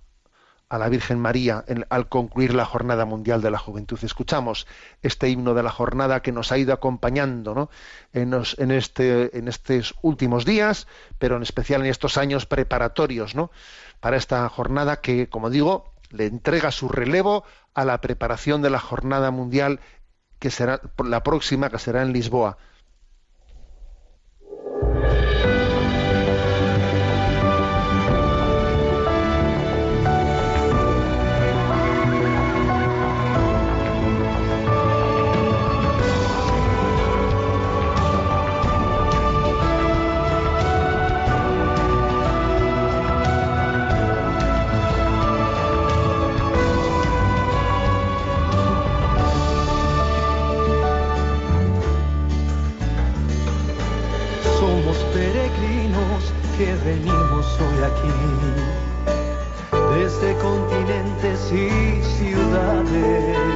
[0.69, 3.99] a la Virgen María en- al concluir la Jornada Mundial de la Juventud.
[4.01, 4.65] Escuchamos
[5.01, 7.69] este himno de la jornada que nos ha ido acompañando
[8.13, 10.87] en este, en estos últimos días,
[11.19, 13.51] pero en especial en estos años preparatorios ¿no?
[13.99, 18.79] para esta jornada que, como digo, le entrega su relevo a la preparación de la
[18.79, 19.79] Jornada Mundial
[20.39, 22.57] que será la próxima, que será en Lisboa.
[60.23, 63.52] Desde continentes y ciudades.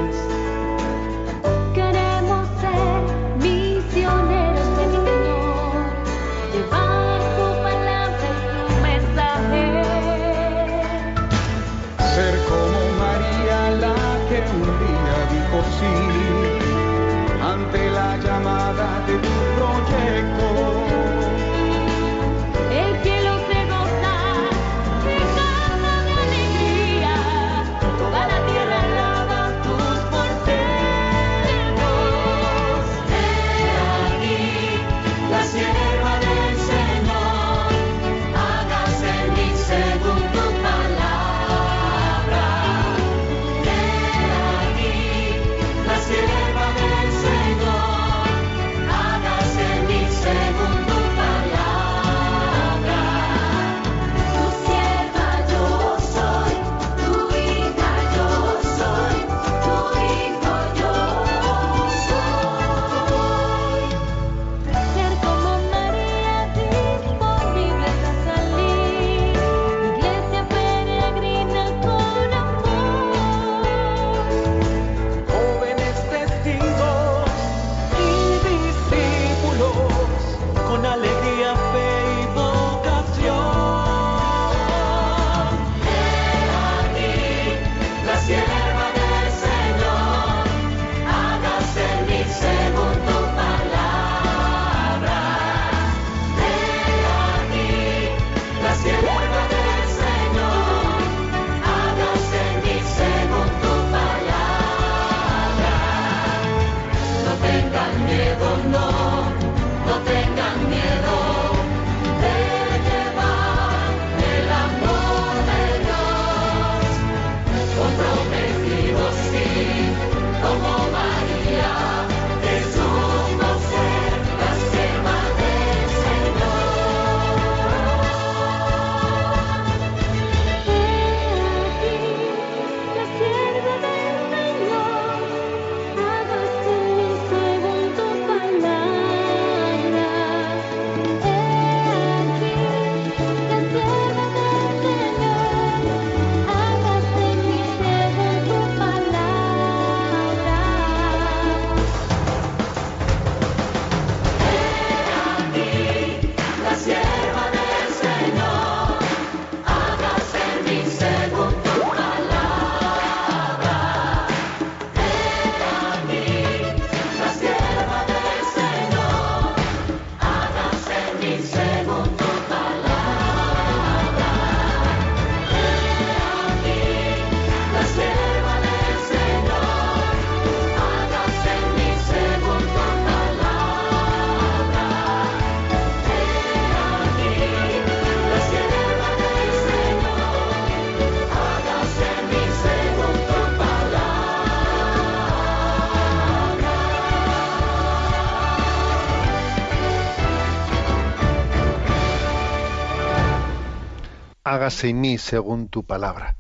[204.83, 206.35] En mí según tu palabra.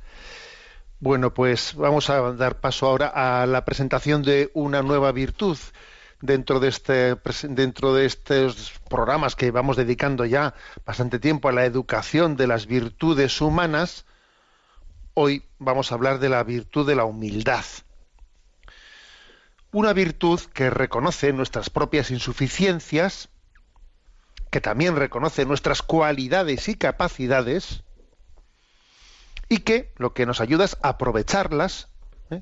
[0.99, 5.57] Bueno, pues vamos a dar paso ahora a la presentación de una nueva virtud
[6.21, 7.15] dentro de este
[7.49, 12.65] dentro de estos programas que vamos dedicando ya bastante tiempo a la educación de las
[12.65, 14.05] virtudes humanas.
[15.13, 17.65] Hoy vamos a hablar de la virtud de la humildad.
[19.71, 23.29] Una virtud que reconoce nuestras propias insuficiencias,
[24.49, 27.83] que también reconoce nuestras cualidades y capacidades,
[29.49, 31.89] y que lo que nos ayuda es aprovecharlas
[32.29, 32.41] ¿eh?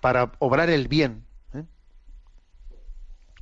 [0.00, 1.24] para obrar el bien.
[1.54, 1.64] ¿eh?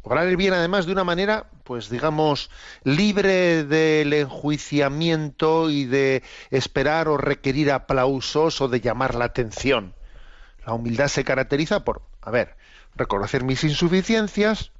[0.02, 2.50] Obrar el bien además de una manera, pues digamos,
[2.84, 9.94] libre del enjuiciamiento y de esperar o requerir aplausos o de llamar la atención.
[10.66, 12.56] La humildad se caracteriza por, a ver,
[12.94, 14.72] reconocer mis insuficiencias,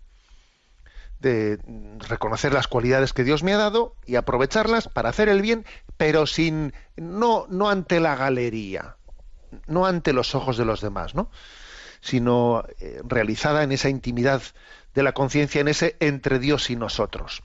[1.21, 1.59] de
[2.09, 5.65] reconocer las cualidades que Dios me ha dado y aprovecharlas para hacer el bien,
[5.99, 8.97] pero sin no no ante la galería,
[9.67, 11.31] no ante los ojos de los demás, ¿no?
[12.01, 14.41] sino eh, realizada en esa intimidad
[14.95, 17.43] de la conciencia, en ese entre Dios y nosotros.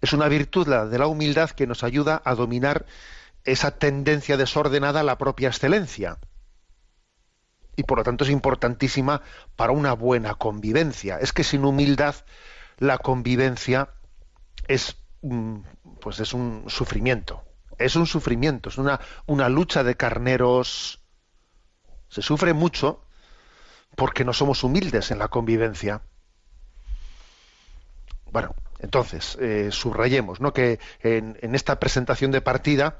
[0.00, 2.86] Es una virtud la de la humildad que nos ayuda a dominar
[3.44, 6.18] esa tendencia desordenada a la propia excelencia
[7.76, 9.22] y por lo tanto es importantísima
[9.56, 11.18] para una buena convivencia.
[11.18, 12.14] Es que sin humildad
[12.78, 13.90] la convivencia
[14.68, 15.66] es un,
[16.02, 17.44] pues es un sufrimiento.
[17.78, 21.00] Es un sufrimiento, es una, una lucha de carneros.
[22.08, 23.04] Se sufre mucho
[23.96, 26.02] porque no somos humildes en la convivencia.
[28.30, 30.52] Bueno, entonces, eh, subrayemos, ¿no?
[30.52, 32.98] Que en, en esta presentación de partida,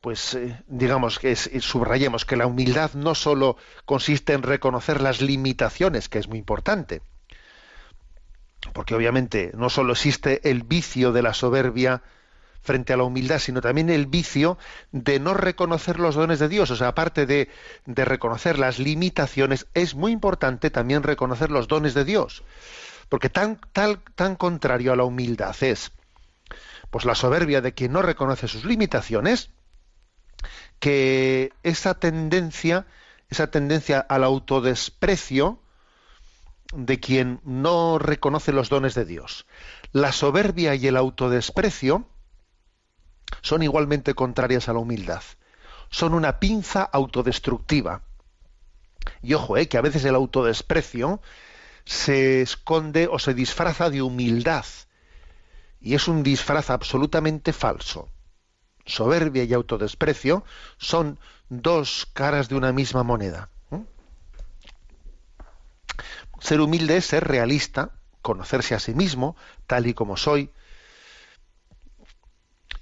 [0.00, 5.20] pues eh, digamos que eh, subrayemos que la humildad no solo consiste en reconocer las
[5.20, 7.02] limitaciones, que es muy importante,
[8.72, 12.02] porque obviamente no solo existe el vicio de la soberbia
[12.62, 14.58] frente a la humildad, sino también el vicio
[14.92, 16.70] de no reconocer los dones de Dios.
[16.70, 17.48] O sea, aparte de,
[17.86, 22.42] reconocer las limitaciones, es muy importante también reconocer los dones de Dios.
[23.08, 25.92] Porque tan, tan contrario a la humildad es
[26.90, 29.50] pues la soberbia de quien no reconoce sus limitaciones,
[30.80, 32.86] que esa tendencia,
[33.28, 35.60] esa tendencia al autodesprecio
[36.74, 39.46] de quien no reconoce los dones de Dios.
[39.92, 42.06] La soberbia y el autodesprecio
[43.42, 45.22] son igualmente contrarias a la humildad.
[45.90, 48.02] Son una pinza autodestructiva.
[49.22, 51.20] Y ojo, eh, que a veces el autodesprecio
[51.84, 54.64] se esconde o se disfraza de humildad.
[55.80, 58.08] Y es un disfraz absolutamente falso.
[58.86, 60.44] Soberbia y autodesprecio
[60.78, 61.18] son
[61.48, 63.48] dos caras de una misma moneda.
[66.40, 67.90] Ser humilde es ser realista,
[68.22, 70.50] conocerse a sí mismo, tal y como soy.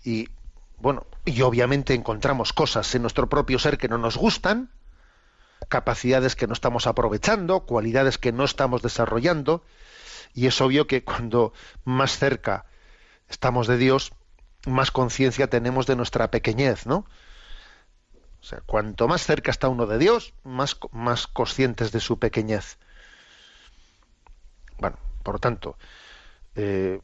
[0.05, 0.29] Y
[0.81, 4.71] bueno, y obviamente encontramos cosas en nuestro propio ser que no nos gustan,
[5.69, 9.65] capacidades que no estamos aprovechando, cualidades que no estamos desarrollando,
[10.35, 11.53] y es obvio que cuando
[11.85, 12.67] más cerca
[13.29, 14.13] estamos de Dios,
[14.67, 17.07] más conciencia tenemos de nuestra pequeñez, ¿no?
[18.41, 22.79] O sea, cuanto más cerca está uno de Dios, más, más conscientes de su pequeñez.
[24.79, 25.77] Bueno, por lo tanto,
[26.55, 27.01] eh,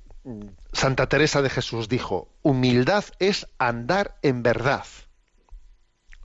[0.73, 4.87] Santa Teresa de Jesús dijo, humildad es andar en verdad.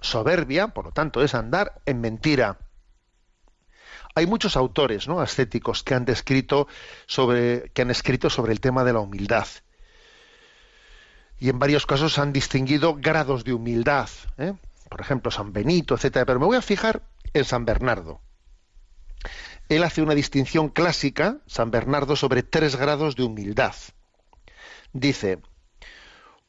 [0.02, 2.60] Soberbia, por lo tanto, es andar en mentira.
[4.16, 5.20] Hay muchos autores, ¿no?
[5.20, 6.68] ascéticos que han descrito
[7.06, 9.48] sobre, que han escrito sobre el tema de la humildad.
[11.38, 14.10] Y en varios casos han distinguido grados de humildad.
[14.38, 14.54] ¿eh?
[14.90, 16.26] Por ejemplo, San Benito, etcétera.
[16.26, 17.02] Pero me voy a fijar
[17.34, 18.22] en San Bernardo.
[19.70, 23.76] Él hace una distinción clásica, San Bernardo, sobre tres grados de humildad.
[24.94, 25.40] Dice,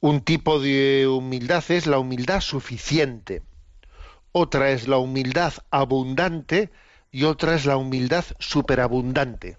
[0.00, 3.42] un tipo de humildad es la humildad suficiente,
[4.32, 6.70] otra es la humildad abundante
[7.12, 9.58] y otra es la humildad superabundante.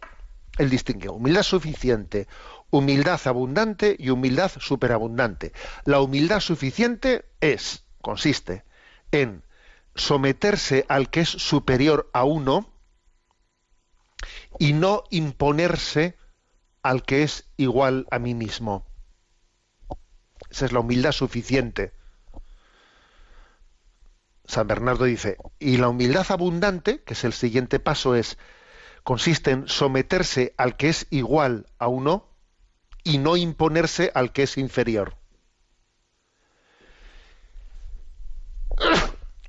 [0.58, 2.28] Él distingue humildad suficiente,
[2.72, 5.54] humildad abundante y humildad superabundante.
[5.86, 8.64] La humildad suficiente es, consiste
[9.12, 9.44] en
[9.94, 12.71] someterse al que es superior a uno
[14.60, 16.18] y no imponerse
[16.84, 18.86] al que es igual a mí mismo.
[20.50, 21.94] Esa es la humildad suficiente.
[24.46, 28.38] San Bernardo dice, y la humildad abundante, que es el siguiente paso, es
[29.04, 32.28] consiste en someterse al que es igual a uno
[33.04, 35.16] y no imponerse al que es inferior.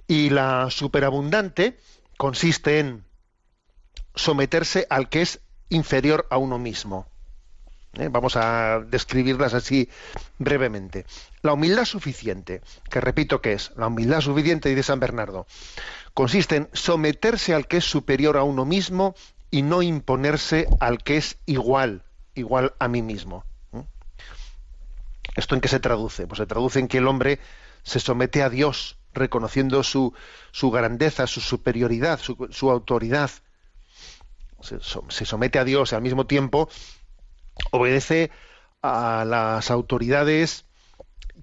[0.07, 1.79] Y la superabundante
[2.17, 3.05] consiste en
[4.15, 7.07] someterse al que es inferior a uno mismo.
[7.95, 8.09] ¿Eh?
[8.11, 9.89] Vamos a describirlas así
[10.39, 11.05] brevemente.
[11.43, 15.47] La humildad suficiente, que repito que es, la humildad suficiente de San Bernardo,
[16.15, 19.15] consiste en someterse al que es superior a uno mismo
[19.51, 22.03] y no imponerse al que es igual,
[22.35, 23.45] igual a mí mismo.
[23.75, 23.83] ¿Eh?
[25.37, 26.27] ¿Esto en qué se traduce?
[26.27, 27.41] Pues se traduce en que el hombre
[27.83, 30.15] se somete a Dios, reconociendo su,
[30.71, 33.31] grandeza, su superioridad, su, su autoridad.
[34.63, 36.69] Se, somete a Dios y al mismo tiempo
[37.71, 38.31] obedece
[38.81, 40.65] a las autoridades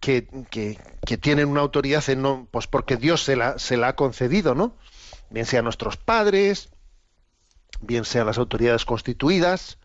[0.02, 3.90] que, que, que tienen una autoridad en no, pues porque Dios se la, se la
[3.90, 4.76] ha concedido, ¿no?
[5.30, 6.70] Bien sea nuestros padres,
[7.82, 9.78] bien sean las autoridades constituidas,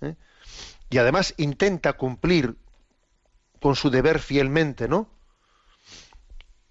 [0.00, 0.16] ¿eh?
[0.90, 2.56] y además intenta cumplir
[3.60, 5.08] con su deber fielmente, ¿no?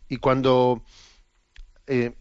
[0.07, 0.83] Y cuando,
[1.87, 2.15] eh,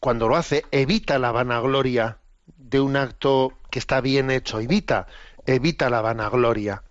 [0.00, 5.06] cuando lo hace, evita la vanagloria de un acto que está bien hecho, evita
[5.46, 6.82] evita la vanagloria.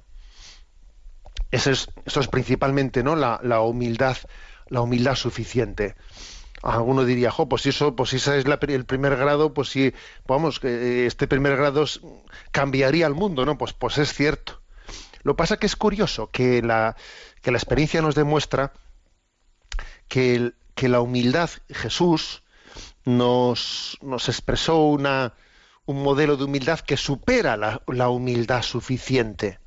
[1.51, 3.15] Eso es, eso es principalmente ¿no?
[3.15, 4.17] la, la, humildad,
[4.67, 5.95] la humildad suficiente.
[6.63, 9.93] Alguno diría, jo, pues eso, pues esa es el primer grado, pues sí,
[10.25, 11.85] vamos, que este primer grado
[12.51, 13.57] cambiaría el mundo, ¿no?
[13.57, 14.61] Pues, pues es cierto.
[15.21, 16.95] Lo pasa que es curioso que la,
[17.41, 18.73] que la experiencia nos demuestra
[20.07, 22.43] que, que la humildad, Jesús
[23.03, 25.33] nos, nos expresó una,
[25.85, 29.59] un modelo de humildad que supera la, humildad suficiente,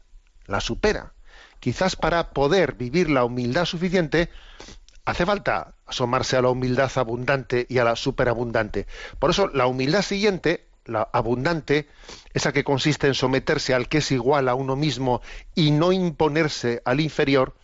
[0.46, 1.12] la supera.
[1.60, 4.30] quizás para poder vivir la humildad suficiente,
[5.04, 8.86] hace falta asomarse a la humildad abundante y a la superabundante.
[9.18, 11.88] Por eso, la humildad siguiente, la abundante,
[12.34, 15.20] esa que consiste en someterse al que es igual a uno mismo
[15.54, 17.54] y no imponerse al inferior,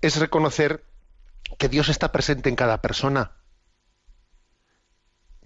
[0.00, 0.84] es reconocer
[1.58, 3.32] que Dios está presente en cada persona,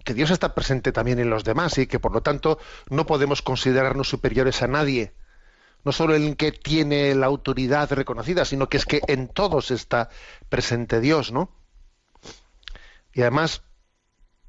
[0.07, 3.41] que Dios está presente también en los demás y que por lo tanto no podemos
[3.41, 5.11] considerarnos superiores a nadie.
[5.83, 9.69] No solo en el que tiene la autoridad reconocida, sino que es que en todos
[9.69, 10.07] está
[10.47, 11.49] presente Dios, ¿no?
[13.13, 13.63] Y además,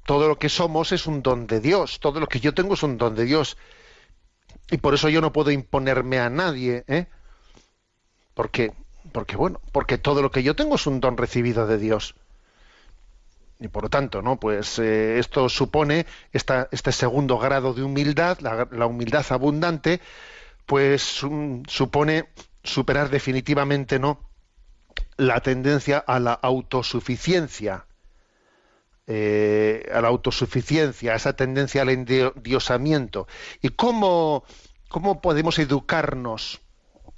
[0.05, 2.83] todo lo que somos es un don de Dios, todo lo que yo tengo es
[2.83, 3.57] un don de Dios.
[4.71, 7.07] Y por eso yo no puedo imponerme a nadie, ¿eh?
[8.33, 8.71] Porque,
[9.11, 12.15] porque bueno, porque todo lo que yo tengo es un don recibido de Dios
[13.59, 14.39] y por lo tanto, ¿no?
[14.39, 19.99] Pues eh, esto supone esta, este segundo grado de humildad, la, humildad abundante,
[20.65, 22.29] pues um, supone
[22.63, 24.21] superar definitivamente, ¿no?
[25.17, 27.85] La tendencia a la autosuficiencia,
[29.07, 33.27] eh, a la autosuficiencia, a esa tendencia al endiosamiento.
[33.61, 34.45] ¿Y cómo,
[34.87, 36.61] cómo podemos educarnos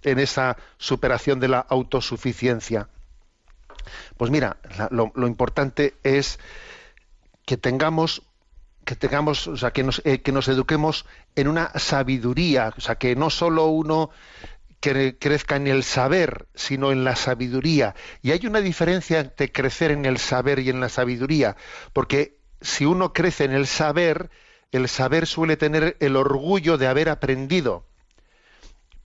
[0.01, 2.89] en esa superación de la autosuficiencia?
[4.17, 4.57] Pues mira,
[4.89, 6.39] lo, importante es
[7.45, 8.23] que tengamos
[8.84, 11.05] que tengamos, o sea, que nos, eh, que nos eduquemos
[11.36, 14.09] en una sabiduría, o sea, que no solo uno
[14.82, 17.93] cre- crezca en el saber, sino en la sabiduría.
[18.23, 21.55] Y hay una diferencia entre crecer en el saber y en la sabiduría,
[21.93, 24.32] porque si uno crece en el saber,
[24.71, 27.86] el saber suele tener el orgullo de haber aprendido.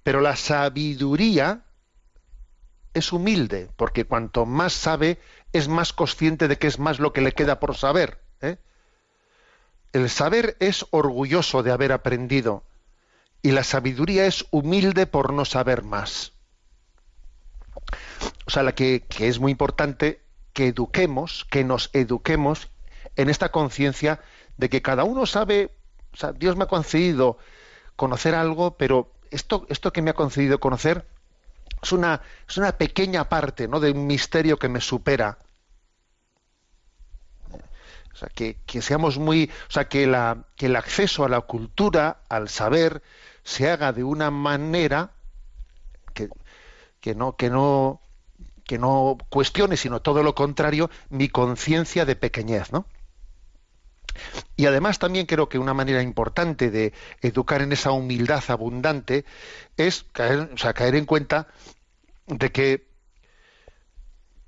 [0.02, 1.65] Pero la sabiduría
[2.96, 5.20] es humilde, porque cuanto más sabe,
[5.52, 8.22] es más consciente de que es más lo que le queda por saber.
[8.40, 8.56] ¿eh?
[9.92, 12.64] El saber es orgulloso de haber aprendido
[13.42, 16.32] y la sabiduría es humilde por no saber más.
[18.46, 20.22] O sea, la que, que es muy importante
[20.54, 22.70] que eduquemos, que nos eduquemos
[23.14, 24.20] en esta conciencia
[24.56, 25.70] de que cada uno sabe,
[26.36, 27.36] Dios me ha concedido
[27.94, 31.06] conocer algo, pero esto, esto que me ha concedido conocer
[31.82, 33.80] es una, es una pequeña parte ¿no?
[33.80, 35.38] de un misterio que me supera.
[38.12, 39.50] O sea, que, que seamos muy.
[39.68, 43.02] O sea, que, la, que el acceso a la cultura, al saber,
[43.44, 45.10] se haga de una manera
[46.14, 46.30] que,
[47.00, 48.00] que no, que no,
[48.64, 52.86] que no cuestione, sino todo lo contrario, mi conciencia de pequeñez, ¿no?
[54.56, 59.24] Y además también creo que una manera importante de educar en esa humildad abundante
[59.76, 61.48] es caer, o sea, caer en cuenta
[62.26, 62.88] de que,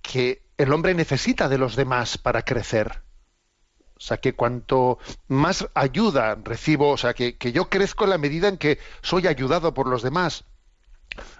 [0.03, 3.03] que el hombre necesita de los demás para crecer.
[3.97, 8.19] O sea, que cuanto más ayuda recibo, o sea, que, que yo crezco en la
[8.19, 10.45] medida en que soy ayudado por los demás.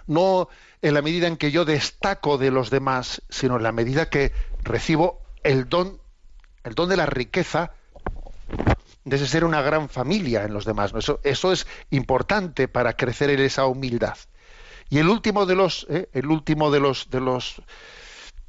[0.07, 0.49] No
[0.81, 4.33] en la medida en que yo destaco de los demás, sino en la medida que
[4.63, 6.01] recibo el don,
[6.63, 7.71] el don de la riqueza
[9.09, 10.93] de ser una gran familia en los demás.
[10.95, 14.17] Eso, eso es importante para crecer en esa humildad.
[14.89, 16.09] Y el último de los, ¿eh?
[16.13, 17.61] el último de los, de los,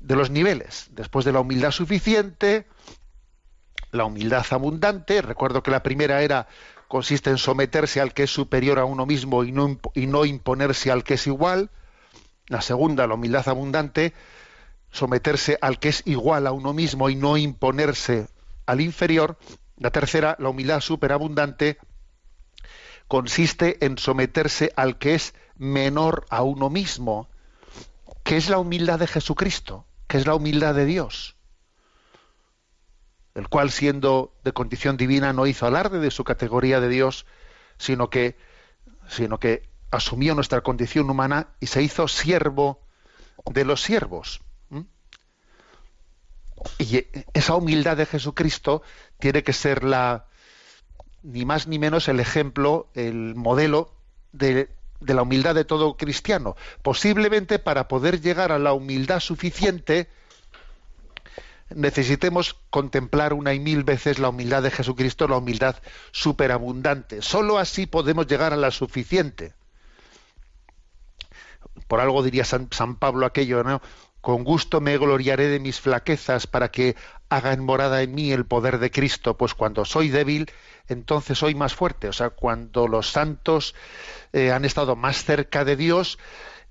[0.01, 2.67] de los niveles, después de la humildad suficiente,
[3.93, 5.23] la humildad abundante.
[5.23, 6.49] Recuerdo que la primera era
[6.89, 10.91] consiste en someterse al que es superior a uno mismo y no, y no imponerse
[10.91, 11.71] al que es igual.
[12.49, 14.13] La segunda, la humildad abundante,
[14.91, 18.29] someterse al que es igual a uno mismo y no imponerse
[18.67, 19.39] al inferior.
[19.81, 21.78] La tercera, la humildad superabundante,
[23.09, 27.31] consiste en someterse al que es menor a uno mismo,
[28.22, 31.35] que es la humildad de Jesucristo, que es la humildad de Dios,
[33.35, 37.24] el cual siendo de condición divina no hizo alarde de su categoría de Dios,
[37.78, 38.37] sino que,
[39.09, 42.83] sino que asumió nuestra condición humana y se hizo siervo
[43.47, 44.43] de los siervos.
[46.79, 48.83] Y esa humildad de Jesucristo
[49.19, 50.27] tiene que ser la
[51.23, 53.93] ni más ni menos el ejemplo, el modelo
[54.33, 56.57] de, de la humildad de todo cristiano.
[56.83, 60.09] Posiblemente para poder llegar a la humildad suficiente
[61.75, 65.77] necesitemos contemplar una y mil veces la humildad de Jesucristo, la humildad
[66.11, 67.23] superabundante.
[67.23, 69.55] Solo así podemos llegar a la suficiente.
[71.87, 73.81] Por algo diría San, San Pablo aquello, ¿no?
[74.21, 76.97] Con gusto me gloriaré de mis flaquezas para que
[77.29, 80.51] haga en morada en mí el poder de Cristo, pues cuando soy débil,
[80.89, 82.09] entonces soy más fuerte.
[82.09, 83.75] O sea, cuando los santos
[84.33, 86.18] eh, han estado más cerca de Dios,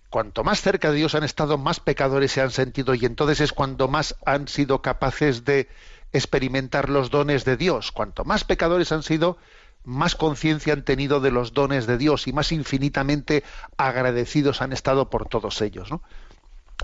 [0.09, 3.53] cuanto más cerca de Dios han estado, más pecadores se han sentido y entonces es
[3.53, 5.69] cuando más han sido capaces de
[6.11, 7.91] experimentar los dones de Dios.
[7.91, 9.37] Cuanto más pecadores han sido,
[9.83, 13.43] más conciencia han tenido de los dones de Dios y más infinitamente
[13.77, 15.89] agradecidos han estado por todos ellos.
[15.89, 16.01] ¿no?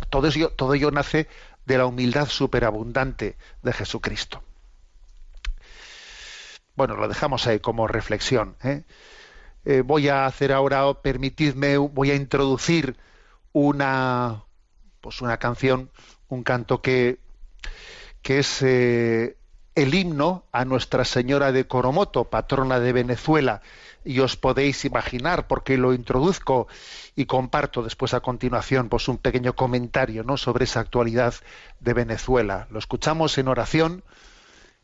[0.09, 0.27] Todo,
[0.73, 1.27] ello, nace
[1.65, 4.43] de la humildad superabundante de Jesucristo.
[6.75, 8.57] Bueno, lo dejamos ahí como reflexión.
[8.63, 8.83] ¿eh?
[9.63, 12.97] Eh, voy a hacer ahora, permitidme, voy a introducir
[13.53, 14.43] una,
[14.99, 15.89] pues una canción,
[16.27, 17.19] un canto que,
[18.21, 19.37] que es eh,
[19.75, 23.61] el himno a Nuestra Señora de Coromoto, patrona de Venezuela.
[24.05, 26.67] Y os podéis imaginar, porque lo introduzco
[27.15, 30.37] y comparto después a continuación pues un pequeño comentario ¿no?
[30.37, 31.33] sobre esa actualidad
[31.79, 32.67] de Venezuela.
[32.69, 34.03] Lo escuchamos en oración,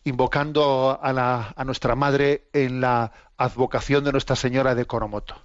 [0.04, 5.36] invocando a, la- a nuestra Madre en la advocación de Nuestra Señora de Coromoto.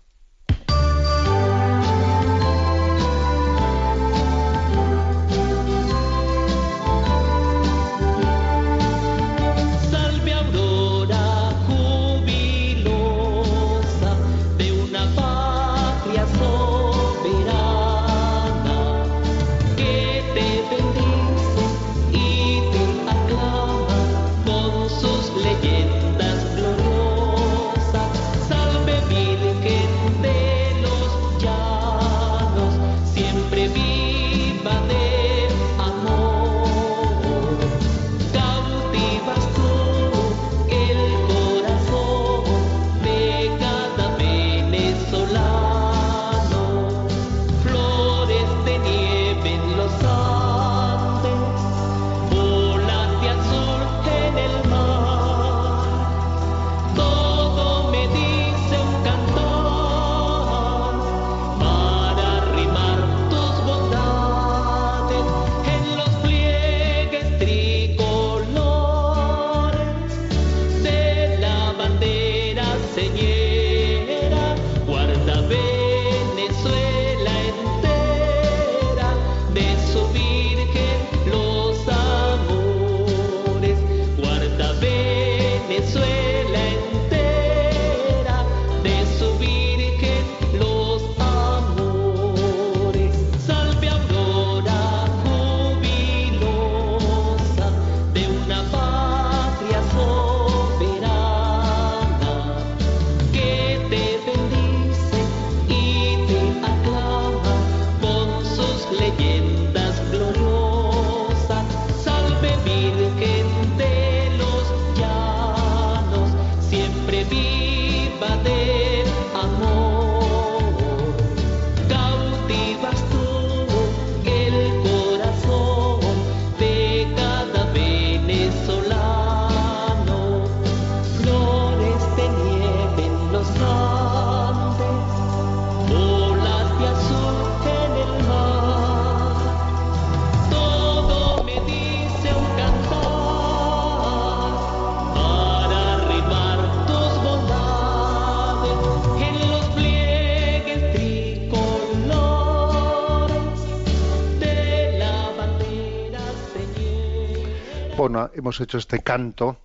[158.35, 159.59] Hemos hecho este canto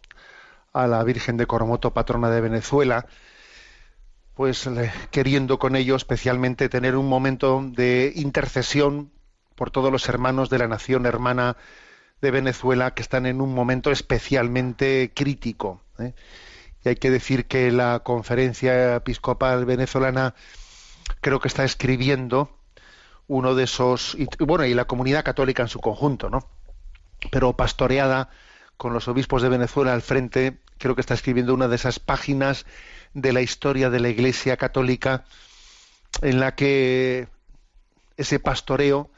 [0.74, 3.06] a la Virgen de Coromoto, patrona de Venezuela,
[4.36, 4.70] pues
[5.12, 9.12] queriendo con ello especialmente tener un momento de intercesión
[9.56, 11.58] por todos los hermanos de la nación hermana
[12.22, 15.82] de Venezuela que están en un momento especialmente crítico.
[16.00, 16.14] ¿eh?
[16.84, 20.34] Y hay que decir que la conferencia episcopal venezolana
[21.20, 22.58] creo que está escribiendo
[23.28, 26.48] uno de esos, y, bueno, y la comunidad católica en su conjunto, ¿no?
[27.30, 28.30] Pero pastoreada
[28.78, 32.66] con los obispos de Venezuela al frente, creo que está escribiendo una de esas páginas
[33.14, 35.26] de la historia de la Iglesia Católica
[36.22, 37.28] en la que
[38.18, 39.10] ese pastoreo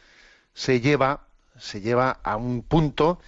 [0.54, 1.28] se lleva
[1.58, 3.20] se lleva a un punto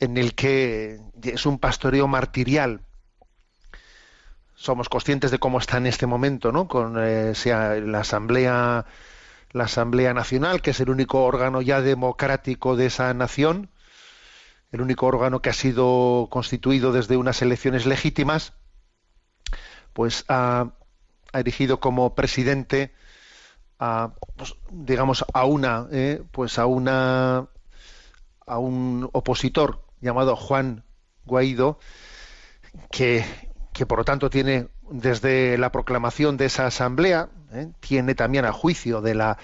[0.00, 2.82] en el que es un pastoreo martirial.
[4.54, 6.66] Somos conscientes de cómo está en este momento, ¿no?
[6.66, 8.84] Con eh, la asamblea
[9.52, 13.70] la Asamblea Nacional, que es el único órgano ya democrático de esa nación,
[14.72, 18.52] el único órgano que ha sido constituido desde unas elecciones legítimas,
[19.92, 20.72] pues ha,
[21.32, 22.92] ha erigido como presidente
[23.78, 27.48] a, pues, digamos, a una, eh, pues a una,
[28.46, 30.84] a un opositor llamado Juan
[31.24, 31.78] Guaidó,
[32.90, 33.24] que,
[33.86, 39.00] por lo tanto tiene desde la proclamación de esa asamblea, eh, tiene también a juicio
[39.00, 39.38] de la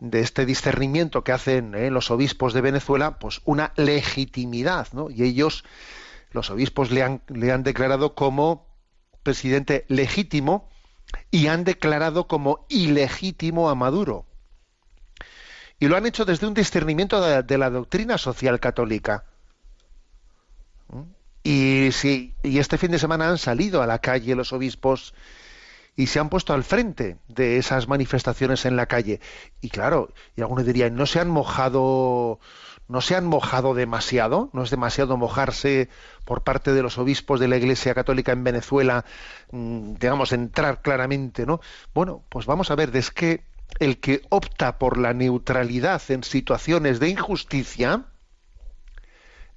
[0.00, 5.10] de este discernimiento que hacen eh, los obispos de Venezuela, pues una legitimidad, ¿no?
[5.10, 5.64] Y ellos,
[6.32, 8.66] los obispos, le han, le han declarado como
[9.22, 10.68] presidente legítimo
[11.30, 14.26] y han declarado como ilegítimo a Maduro.
[15.78, 19.24] Y lo han hecho desde un discernimiento de, de la doctrina social católica.
[20.88, 21.02] ¿Mm?
[21.42, 25.14] Y, sí, y este fin de semana han salido a la calle los obispos
[25.96, 29.20] y se han puesto al frente de esas manifestaciones en la calle.
[29.60, 32.40] Y claro, y algunos dirían, ¿no se han mojado,
[32.88, 34.50] no se han mojado demasiado?
[34.52, 35.88] ¿No es demasiado mojarse
[36.24, 39.04] por parte de los obispos de la Iglesia Católica en Venezuela,
[39.52, 41.60] mm, digamos, entrar claramente, ¿no?
[41.94, 43.44] Bueno, pues vamos a ver, es que
[43.78, 48.04] el que opta por la neutralidad en situaciones de injusticia,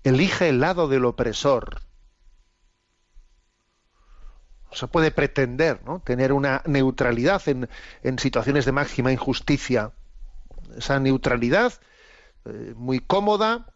[0.03, 1.81] elige el lado del opresor.
[4.71, 6.01] Se puede pretender ¿no?
[6.03, 7.69] tener una neutralidad en,
[8.03, 9.91] en, situaciones de máxima injusticia.
[10.77, 11.73] Esa neutralidad
[12.45, 13.67] eh, muy cómoda,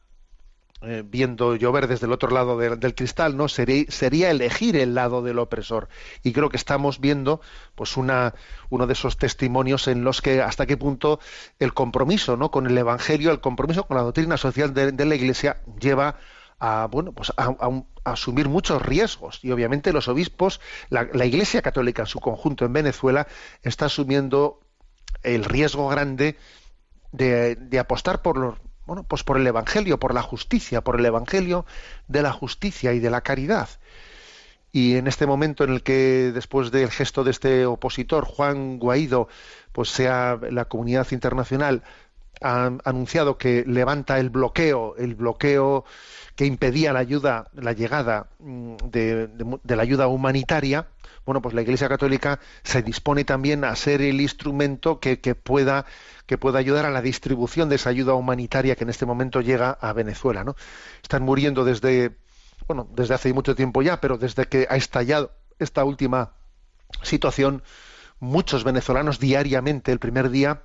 [0.84, 3.48] eh, viendo llover desde el otro lado de, del cristal, ¿no?
[3.48, 5.90] Sería, sería, elegir el lado del opresor.
[6.24, 7.40] Y creo que estamos viendo
[7.76, 8.34] pues una,
[8.72, 11.20] uno de esos testimonios en los que hasta qué punto
[11.60, 12.50] el compromiso ¿no?
[12.50, 16.18] con el Evangelio, el compromiso con la doctrina social de, de la Iglesia lleva
[16.62, 17.56] a bueno pues a,
[18.04, 19.40] asumir muchos riesgos.
[19.42, 23.28] Y obviamente los obispos la, la, Iglesia Católica en su conjunto en Venezuela
[23.64, 24.62] está asumiendo
[25.24, 26.38] el riesgo grande
[27.12, 28.56] de, de apostar por los
[28.86, 31.66] bueno pues por el Evangelio por la justicia por el Evangelio
[32.08, 33.68] de la justicia y de la caridad.
[34.72, 39.28] Y en este momento en el que después del gesto de este opositor Juan Guaidó
[39.72, 41.82] pues sea la comunidad internacional
[42.40, 45.86] ha anunciado que levanta el bloqueo el bloqueo
[46.42, 50.88] que impedía la ayuda, la llegada de, de, la ayuda humanitaria,
[51.24, 55.86] bueno, pues la Iglesia Católica se dispone también a ser el instrumento que, que, pueda
[56.26, 59.70] que pueda ayudar a la distribución de esa ayuda humanitaria que en este momento llega
[59.70, 60.56] a Venezuela, ¿no?
[61.04, 62.18] Están muriendo desde
[62.68, 66.34] bueno, desde hace mucho tiempo ya, pero desde que ha estallado esta última
[67.04, 67.62] situación,
[68.20, 70.64] muchos venezolanos diariamente, el primer día,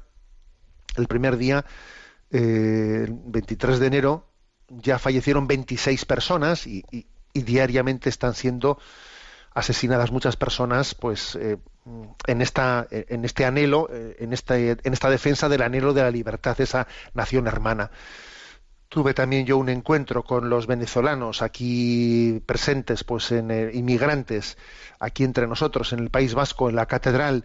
[0.97, 1.66] el primer día,
[2.31, 4.36] eh, el 23 de enero,
[4.69, 6.85] ya fallecieron 26 personas y,
[7.35, 8.79] diariamente están siendo
[9.53, 11.59] asesinadas muchas personas pues eh,
[12.27, 16.11] en esta en este anhelo eh, en esta en esta defensa del anhelo de la
[16.11, 17.91] libertad de esa nación hermana.
[18.89, 24.57] Tuve también yo un encuentro con los venezolanos aquí presentes pues en eh, inmigrantes
[24.99, 27.45] aquí entre nosotros en el País Vasco en la catedral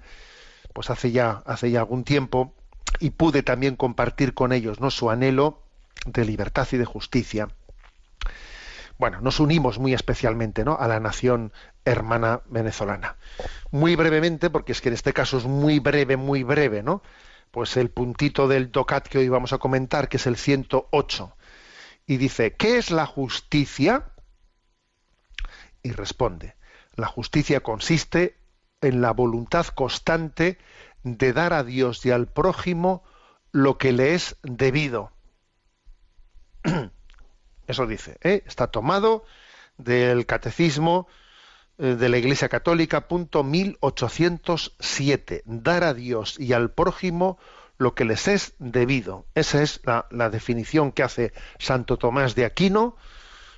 [0.71, 2.53] pues hace ya hace ya algún tiempo
[3.01, 5.59] y pude también compartir con ellos no su anhelo
[6.05, 7.47] de libertad y de justicia.
[8.97, 10.77] Bueno, nos unimos muy especialmente ¿no?
[10.79, 11.51] a la nación
[11.85, 13.17] hermana venezolana.
[13.71, 17.01] Muy brevemente, porque es que en este caso es muy breve, muy breve, ¿no?
[17.49, 21.35] Pues el puntito del DOCAT que hoy vamos a comentar, que es el 108,
[22.05, 24.05] y dice, ¿qué es la justicia?
[25.81, 26.55] Y responde,
[26.95, 28.37] la justicia consiste
[28.81, 30.59] en la voluntad constante
[31.03, 33.03] de dar a Dios y al prójimo
[33.51, 35.11] lo que le es debido
[37.67, 38.43] Eso dice, ¿eh?
[38.45, 39.25] está tomado
[39.77, 41.07] del Catecismo
[41.77, 45.43] eh, de la Iglesia Católica, punto 1807.
[45.45, 47.37] Dar a Dios y al prójimo
[47.77, 49.25] lo que les es debido.
[49.33, 52.95] Esa es la, definición que hace Santo Tomás de Aquino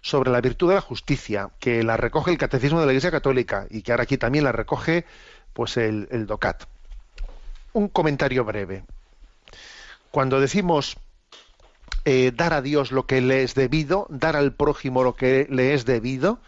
[0.02, 3.68] sobre la virtud de la justicia, que la recoge el Catecismo de la Iglesia Católica
[3.70, 5.06] y que ahora aquí también la recoge
[5.54, 6.64] pues el DOCAT.
[7.74, 8.86] Un comentario breve.
[10.12, 10.98] Cuando decimos
[12.06, 15.74] eh, dar a Dios lo que le es debido, dar al prójimo lo que le
[15.74, 16.40] es debido,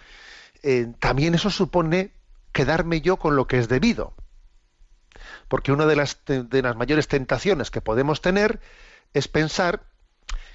[0.64, 2.12] eh, también eso supone
[2.52, 4.14] quedarme yo con lo que es debido.
[5.48, 8.60] Porque una de las, de las mayores tentaciones que podemos tener
[9.14, 9.84] es pensar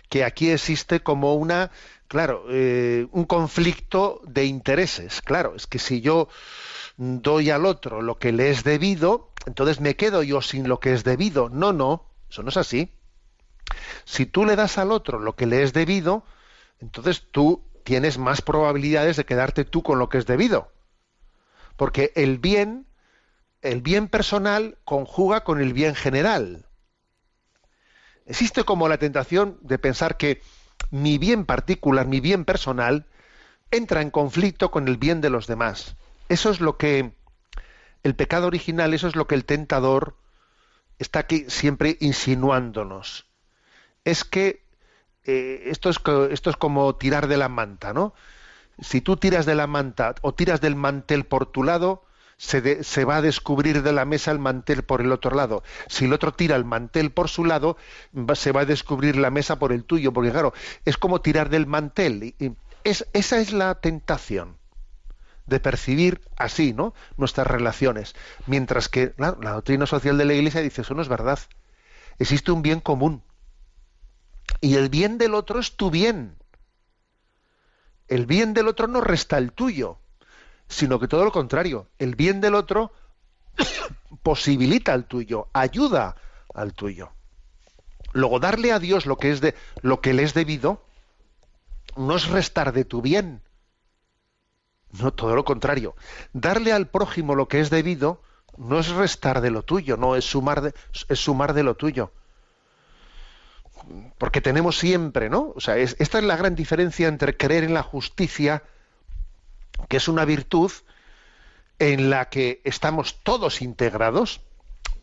[0.08, 1.70] que aquí existe como una,
[2.08, 5.22] claro, eh, un conflicto de intereses.
[5.22, 6.28] Claro, es que si yo
[6.96, 10.92] doy al otro lo que le es debido, entonces me quedo yo sin lo que
[10.92, 11.48] es debido.
[11.48, 12.92] No, no, eso no es así.
[14.04, 16.24] Si tú le das al otro lo que le es debido,
[16.80, 20.72] entonces tú tienes más probabilidades de quedarte tú con lo que es debido.
[21.76, 22.86] Porque el bien,
[23.62, 26.66] el bien personal conjuga con el bien general.
[28.26, 30.42] Existe como la tentación de pensar que
[30.90, 33.06] mi bien particular, mi bien personal,
[33.70, 35.96] entra en conflicto con el bien de los demás.
[36.28, 37.12] Eso es lo que
[38.02, 40.16] el pecado original, eso es lo que el tentador
[40.98, 43.29] está aquí siempre insinuándonos
[44.04, 44.62] es que
[45.24, 45.98] eh, esto, es,
[46.30, 48.14] esto es como tirar de la manta, ¿no?
[48.80, 52.04] Si tú tiras de la manta o tiras del mantel por tu lado,
[52.38, 55.62] se, va a descubrir de la mesa el mantel por el otro lado.
[55.88, 57.76] Si el otro tira el mantel por su lado,
[58.34, 60.54] se va a descubrir la mesa por el tuyo, porque claro,
[60.86, 62.24] es como tirar del mantel.
[62.24, 64.56] Y, y es, esa es la tentación
[65.46, 66.94] de percibir así, ¿no?
[67.18, 68.14] Nuestras relaciones.
[68.46, 71.40] Mientras que la doctrina social de la Iglesia dice, eso no es verdad.
[72.18, 73.22] Existe un bien común.
[74.60, 76.36] Y el bien del otro es tu bien.
[78.08, 79.98] El bien del otro no resta el tuyo,
[80.68, 81.88] sino que todo lo contrario.
[81.98, 82.92] El bien del otro
[84.22, 86.16] posibilita el tuyo, ayuda
[86.54, 87.10] al tuyo.
[88.12, 90.84] Luego, darle a Dios lo que, es de, lo que le es debido
[91.96, 93.42] no es restar de tu bien.
[94.92, 95.94] No, todo lo contrario.
[96.32, 98.22] Darle al prójimo lo que es debido
[98.56, 100.74] no es restar de lo tuyo, no es sumar de,
[101.08, 102.12] es sumar de lo tuyo.
[104.18, 105.52] Porque tenemos siempre, ¿no?
[105.56, 108.62] O sea, es- esta es la gran diferencia entre creer en la justicia,
[109.88, 110.70] que es una virtud
[111.78, 114.42] en la que estamos todos integrados,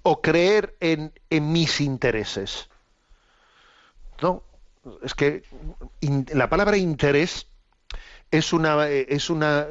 [0.04, 2.70] o creer en, mis intereses.
[4.22, 4.44] No,
[5.04, 5.44] es que
[6.34, 7.48] la palabra interés
[8.32, 9.68] es una es una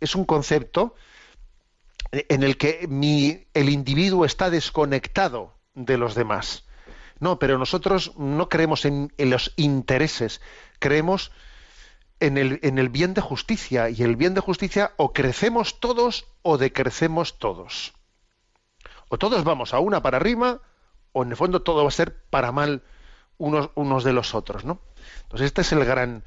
[0.00, 0.94] es un concepto
[2.10, 2.88] en el que
[3.54, 6.65] el individuo está desconectado de los demás.
[7.18, 10.40] No, pero nosotros no creemos en, los intereses,
[10.78, 11.32] creemos
[12.20, 13.88] en el, en el bien de justicia.
[13.90, 17.94] Y el bien de justicia o crecemos todos o decrecemos todos.
[19.08, 20.60] O todos vamos a una para arriba,
[21.12, 22.82] o en el fondo todo va a ser para mal
[23.38, 24.80] unos, unos de los otros, ¿no?
[25.22, 26.24] Entonces este es el gran...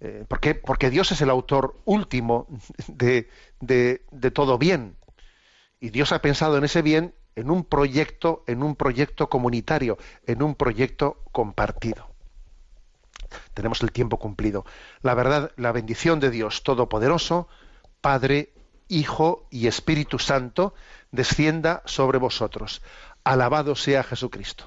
[0.00, 0.24] eh.
[0.28, 2.46] Porque Dios es el autor último
[2.88, 3.28] de-
[3.60, 4.96] de todo bien.
[5.80, 10.42] Y Dios ha pensado en ese bien en un proyecto, en un proyecto comunitario, en
[10.42, 12.08] un proyecto compartido.
[13.54, 14.64] Tenemos el tiempo cumplido.
[15.00, 17.48] La verdad, la bendición de Dios Todopoderoso,
[18.00, 18.52] Padre,
[18.88, 20.74] Hijo y Espíritu Santo,
[21.10, 22.82] descienda sobre vosotros.
[23.24, 24.66] Alabado sea Jesucristo.